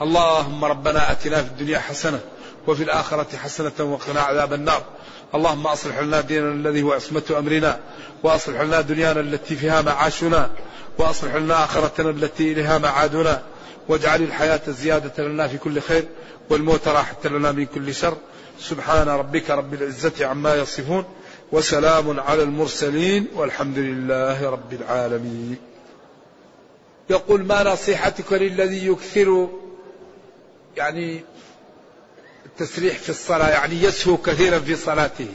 اللهم 0.02 0.66
ربنا 0.66 1.12
أتنا 1.12 1.44
في 1.44 1.48
الدنيا 1.48 1.80
حسنة 1.80 2.20
وفي 2.68 2.84
الآخرة 2.84 3.38
حسنة 3.38 3.72
وقنا 3.80 4.22
عذاب 4.22 4.54
النار. 4.54 4.84
اللهم 5.36 5.68
أصلح 5.68 6.00
لنا 6.00 6.22
ديننا 6.22 6.52
الذي 6.52 6.82
هو 6.82 6.94
عصمة 6.94 7.24
أمرنا 7.38 7.80
وأصلح 8.24 8.62
لنا 8.62 8.82
دنيانا 8.82 9.20
التي 9.20 9.56
فيها 9.56 9.82
معاشنا 9.82 10.50
وأصلح 10.98 11.36
لنا 11.36 11.64
آخرتنا 11.64 12.10
التي 12.10 12.52
إليها 12.52 12.78
معادنا 12.78 13.42
واجعل 13.88 14.22
الحياة 14.22 14.62
زيادة 14.68 15.24
لنا 15.24 15.48
في 15.48 15.58
كل 15.58 15.82
خير 15.82 16.06
والموت 16.50 16.88
راحة 16.88 17.18
لنا 17.26 17.52
من 17.52 17.66
كل 17.66 17.96
شر. 17.96 18.18
سبحان 18.60 19.08
ربك 19.08 19.50
رب 19.50 19.74
العزة 19.74 20.26
عما 20.26 20.56
يصفون 20.56 21.06
وسلام 21.52 22.20
على 22.20 22.44
المرسلين 22.44 23.28
والحمد 23.36 23.78
لله 23.78 24.50
رب 24.50 24.74
العالمين. 24.74 25.75
يقول 27.10 27.46
ما 27.46 27.64
نصيحتك 27.64 28.34
للذي 28.34 28.88
يكثر 28.88 29.50
يعني 30.78 31.24
التسريح 32.46 32.98
في 32.98 33.10
الصلاة؟ 33.10 33.50
يعني 33.50 33.84
يسهو 33.84 34.18
كثيرا 34.18 34.60
في 34.60 34.76
صلاته. 34.76 35.28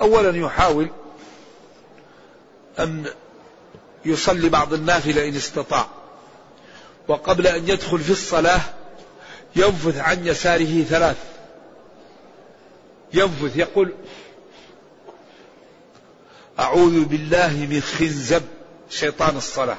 أولا 0.00 0.38
يحاول 0.38 0.90
أن 2.78 3.04
يصلي 4.04 4.48
بعض 4.48 4.74
النافلة 4.74 5.28
إن 5.28 5.36
استطاع 5.36 5.86
وقبل 7.08 7.46
أن 7.46 7.68
يدخل 7.68 7.98
في 7.98 8.10
الصلاة 8.10 8.60
ينفث 9.56 9.98
عن 9.98 10.26
يساره 10.26 10.82
ثلاث. 10.82 11.16
ينفث 13.14 13.56
يقول 13.56 13.92
أعوذ 16.58 17.04
بالله 17.04 17.66
من 17.70 17.80
خنزب. 17.80 18.42
شيطان 18.90 19.36
الصلاة. 19.36 19.78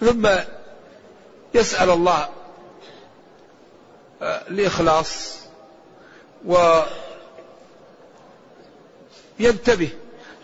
ثم 0.00 0.28
يسأل 1.54 1.90
الله 1.90 2.28
آه، 4.22 4.42
الإخلاص 4.48 5.38
وينتبه 9.38 9.90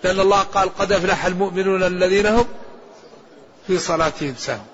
لأن 0.05 0.21
الله 0.21 0.41
قال 0.41 0.77
قد 0.79 0.93
أفلح 0.93 1.27
المؤمنون 1.27 1.83
الذين 1.83 2.27
هم 2.27 2.47
في 3.67 3.79
صلاتهم 3.79 4.35
سهوا 4.39 4.65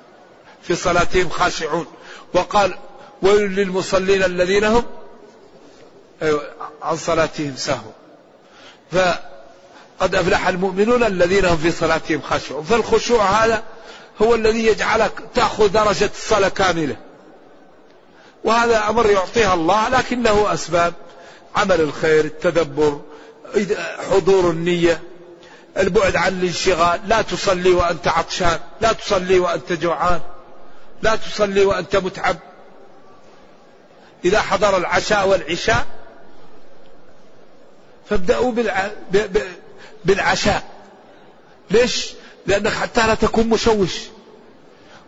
في 0.63 0.75
صلاتهم 0.75 1.29
خاشعون. 1.29 1.87
وقال 2.35 2.75
ويل 3.23 3.55
للمصلين 3.55 4.23
الذين 4.23 4.65
هم 4.65 4.85
أيوة 6.23 6.51
عن 6.83 6.97
صلاتهم 6.97 7.55
سهوا 7.57 7.93
فقد 9.99 10.15
أفلح 10.15 10.49
المؤمنون 10.49 11.05
الذين 11.05 11.45
هم 11.45 11.57
في 11.57 11.71
صلاتهم 11.71 12.21
خاشعون. 12.21 12.65
فالخشوع 12.65 13.25
هذا 13.25 13.63
هو 14.23 14.35
الذي 14.35 14.67
يجعلك 14.67 15.13
تأخذ 15.35 15.69
درجة 15.69 16.11
الصلاة 16.15 16.49
كاملة. 16.49 16.97
وهذا 18.45 18.89
أمر 18.89 19.11
يعطيها 19.11 19.55
الله 19.55 19.89
لكنه 19.89 20.53
أسباب. 20.55 20.95
عمل 21.57 21.81
الخير 21.81 22.25
التدبر 22.25 23.01
حضور 24.11 24.51
النية 24.51 25.03
البعد 25.79 26.17
عن 26.17 26.39
الانشغال. 26.39 27.01
لا 27.07 27.23
تصلي 27.23 27.71
وأنت 27.71 28.09
عطشان 28.09 28.59
لا 28.81 28.93
تصلي 28.93 29.39
وأنت 29.39 29.73
جوعان 29.73 30.21
لا 31.03 31.17
تصلي 31.17 31.65
وأنت 31.65 31.97
متعب. 31.97 32.37
إذا 34.25 34.41
حضر 34.41 34.77
العشاء 34.77 35.29
والعشاء 35.29 35.87
فابدأوا 38.11 38.53
بالعشاء. 40.05 40.63
ليش؟ 41.71 42.13
لأنك 42.47 42.73
حتى 42.73 43.07
لا 43.07 43.15
تكون 43.15 43.49
مشوش. 43.49 43.91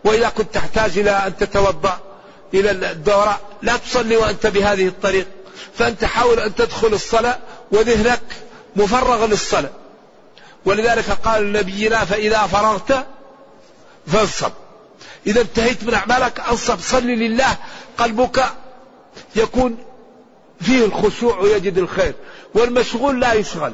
وإذا 0.03 0.29
كنت 0.29 0.53
تحتاج 0.53 0.99
إلى 0.99 1.11
أن 1.11 1.37
تتوضأ 1.37 1.99
إلى 2.53 2.71
الدورة 2.71 3.41
لا 3.61 3.77
تصلي 3.77 4.17
وأنت 4.17 4.47
بهذه 4.47 4.87
الطريق. 4.87 5.27
فأنت 5.77 6.05
حاول 6.05 6.39
أن 6.39 6.55
تدخل 6.55 6.87
الصلاة 6.87 7.37
وذهنك 7.71 8.21
مفرغ 8.75 9.25
للصلاة. 9.25 9.69
ولذلك 10.65 11.09
قال 11.09 11.51
نبينا 11.51 12.05
فإذا 12.05 12.37
فرغت 12.37 13.05
فانصب. 14.07 14.51
إذا 15.27 15.41
انتهيت 15.41 15.83
من 15.83 15.93
أعمالك 15.93 16.39
أنصب. 16.39 16.79
صلي 16.79 17.15
لله. 17.15 17.57
قلبك 17.97 18.45
يكون 19.35 19.77
فيه 20.61 20.85
الخشوع 20.85 21.39
ويجد 21.39 21.77
الخير. 21.77 22.13
والمشغول 22.53 23.19
لا 23.19 23.33
يشغل. 23.33 23.73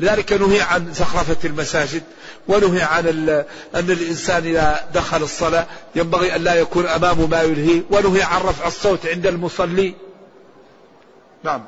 لذلك 0.00 0.32
نهي 0.32 0.60
عن 0.60 0.94
زخرفة 0.94 1.48
المساجد 1.48 2.02
ونهي 2.48 2.82
عن 2.82 3.08
أن 3.74 3.90
الإنسان 3.90 4.46
إذا 4.46 4.88
دخل 4.94 5.22
الصلاة 5.22 5.66
ينبغي 5.94 6.36
أن 6.36 6.44
لا 6.44 6.54
يكون 6.54 6.86
أمامه 6.86 7.26
ما 7.26 7.42
يلهي 7.42 7.82
ونهي 7.90 8.22
عن 8.22 8.40
رفع 8.40 8.66
الصوت 8.66 9.06
عند 9.06 9.26
المصلي. 9.26 9.94
نعم. 11.42 11.64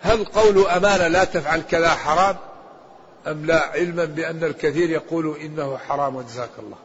هل 0.00 0.24
قول 0.24 0.66
أمانة 0.66 1.08
لا 1.08 1.24
تفعل 1.24 1.60
كذا 1.60 1.88
حرام؟ 1.88 2.36
أم 3.26 3.46
لا 3.46 3.66
علما 3.66 4.04
بأن 4.04 4.44
الكثير 4.44 4.90
يقول 4.90 5.36
إنه 5.36 5.78
حرام 5.78 6.16
وجزاك 6.16 6.50
الله؟ 6.58 6.76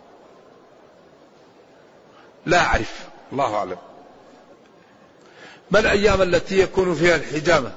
لا 2.45 2.59
أعرف 2.59 2.99
الله 3.31 3.55
أعلم. 3.55 3.77
ما 5.71 5.79
الأيام 5.79 6.21
التي 6.21 6.59
يكون 6.59 6.95
فيها 6.95 7.15
الحجامة؟ 7.15 7.71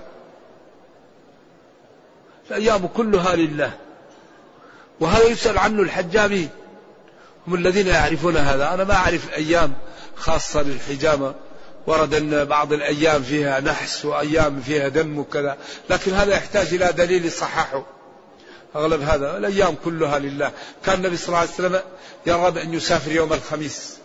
الأيام 2.50 2.86
كلها 2.86 3.36
لله. 3.36 3.72
وهذا 5.00 5.24
يسأل 5.24 5.58
عنه 5.58 5.82
الحجامين 5.82 6.48
هم 7.48 7.54
الذين 7.54 7.86
يعرفون 7.86 8.36
هذا. 8.36 8.74
أنا 8.74 8.84
ما 8.84 8.94
أعرف 8.94 9.32
أيام 9.34 9.72
خاصة 10.16 10.62
للحجامة. 10.62 11.34
ورد 11.86 12.14
أن 12.14 12.44
بعض 12.44 12.72
الأيام 12.72 13.22
فيها 13.22 13.60
نحس 13.60 14.04
وأيام 14.04 14.60
فيها 14.60 14.88
دم 14.88 15.18
وكذا. 15.18 15.56
لكن 15.90 16.12
هذا 16.12 16.34
يحتاج 16.34 16.74
إلى 16.74 16.92
دليل 16.92 17.32
صححه 17.32 17.86
أغلب 18.76 19.00
هذا 19.00 19.36
الأيام 19.36 19.74
كلها 19.84 20.18
لله. 20.18 20.52
كان 20.84 20.94
النبي 20.94 21.16
صلى 21.16 21.28
الله 21.28 21.38
عليه 21.38 21.50
وسلم 21.50 21.80
يرغب 22.26 22.56
أن 22.56 22.74
يسافر 22.74 23.12
يوم 23.12 23.32
الخميس. 23.32 23.96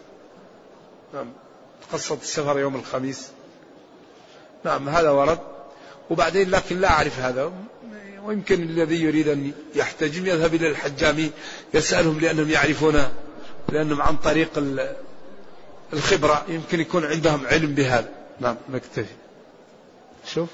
نعم. 1.13 1.33
قصة 1.93 2.17
السفر 2.21 2.59
يوم 2.59 2.75
الخميس. 2.75 3.27
نعم 4.65 4.89
هذا 4.89 5.09
ورد. 5.09 5.39
وبعدين 6.09 6.49
لكن 6.49 6.79
لا 6.79 6.89
أعرف 6.89 7.19
هذا. 7.19 7.51
ويمكن 8.23 8.63
الذي 8.63 9.01
يريد 9.01 9.27
أن 9.27 9.51
يحتجم 9.75 10.25
يذهب 10.25 10.55
إلى 10.55 10.67
الحجامين 10.67 11.31
يسألهم 11.73 12.19
لأنهم 12.19 12.49
يعرفون 12.49 13.03
لأنهم 13.69 14.01
عن 14.01 14.17
طريق 14.17 14.49
الخبرة. 15.93 16.45
يمكن 16.47 16.79
يكون 16.79 17.05
عندهم 17.05 17.47
علم 17.47 17.73
بهذا. 17.75 18.09
نعم 18.39 18.55
نكتفي. 18.69 19.13
شوف. 20.33 20.49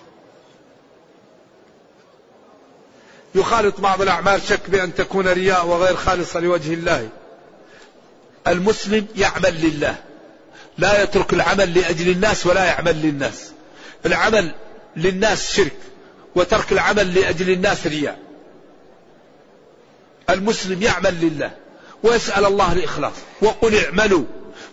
يخالط 3.35 3.79
بعض 3.79 4.01
الأعمال 4.01 4.41
شك 4.41 4.69
بأن 4.69 4.95
تكون 4.95 5.27
رياء 5.27 5.65
وغير 5.65 5.95
خالصة 5.95 6.39
لوجه 6.39 6.73
الله. 6.73 7.09
المسلم 8.47 9.07
يعمل 9.15 9.61
لله. 9.61 9.95
لا 10.77 11.03
يترك 11.03 11.33
العمل 11.33 11.73
لأجل 11.73 12.09
الناس 12.09 12.45
ولا 12.45 12.65
يعمل 12.65 13.01
للناس. 13.01 13.51
العمل 14.05 14.55
للناس 14.97 15.53
شرك 15.53 15.77
وترك 16.35 16.71
العمل 16.71 17.13
لأجل 17.13 17.49
الناس 17.49 17.87
رياء. 17.87 18.19
المسلم 20.29 20.81
يعمل 20.81 21.21
لله 21.21 21.51
ويسأل 22.03 22.45
الله 22.45 22.73
الإخلاص 22.73 23.13
وقل 23.41 23.85
اعملوا. 23.85 24.23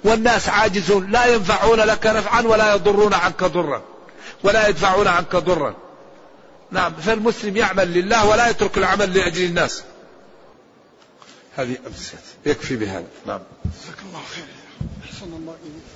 والناس 0.04 0.48
عاجزون 0.48 1.10
لا 1.10 1.26
ينفعون 1.26 1.80
لك 1.80 2.06
نفعا 2.06 2.40
ولا 2.42 2.74
يضرون 2.74 3.14
عنك 3.14 3.44
ضرا 3.44 3.82
ولا 4.42 4.68
يدفعون 4.68 5.06
عنك 5.06 5.36
ضرا. 5.36 5.76
نعم 6.70 6.94
فالمسلم 6.94 7.56
يعمل 7.56 7.88
لله 7.94 8.26
ولا 8.26 8.48
يترك 8.48 8.78
العمل 8.78 9.14
لأجل 9.14 9.44
الناس. 9.44 9.82
هذه 11.56 11.76
أمسية 11.86 12.18
يكفي 12.46 12.76
بهذا. 12.76 13.06
نعم. 13.26 13.40
جزاك 13.64 13.98
الله 14.08 14.22
خير. 14.34 14.44
أحسن 15.04 15.26
الله 15.26 15.56
إليك. 15.62 15.93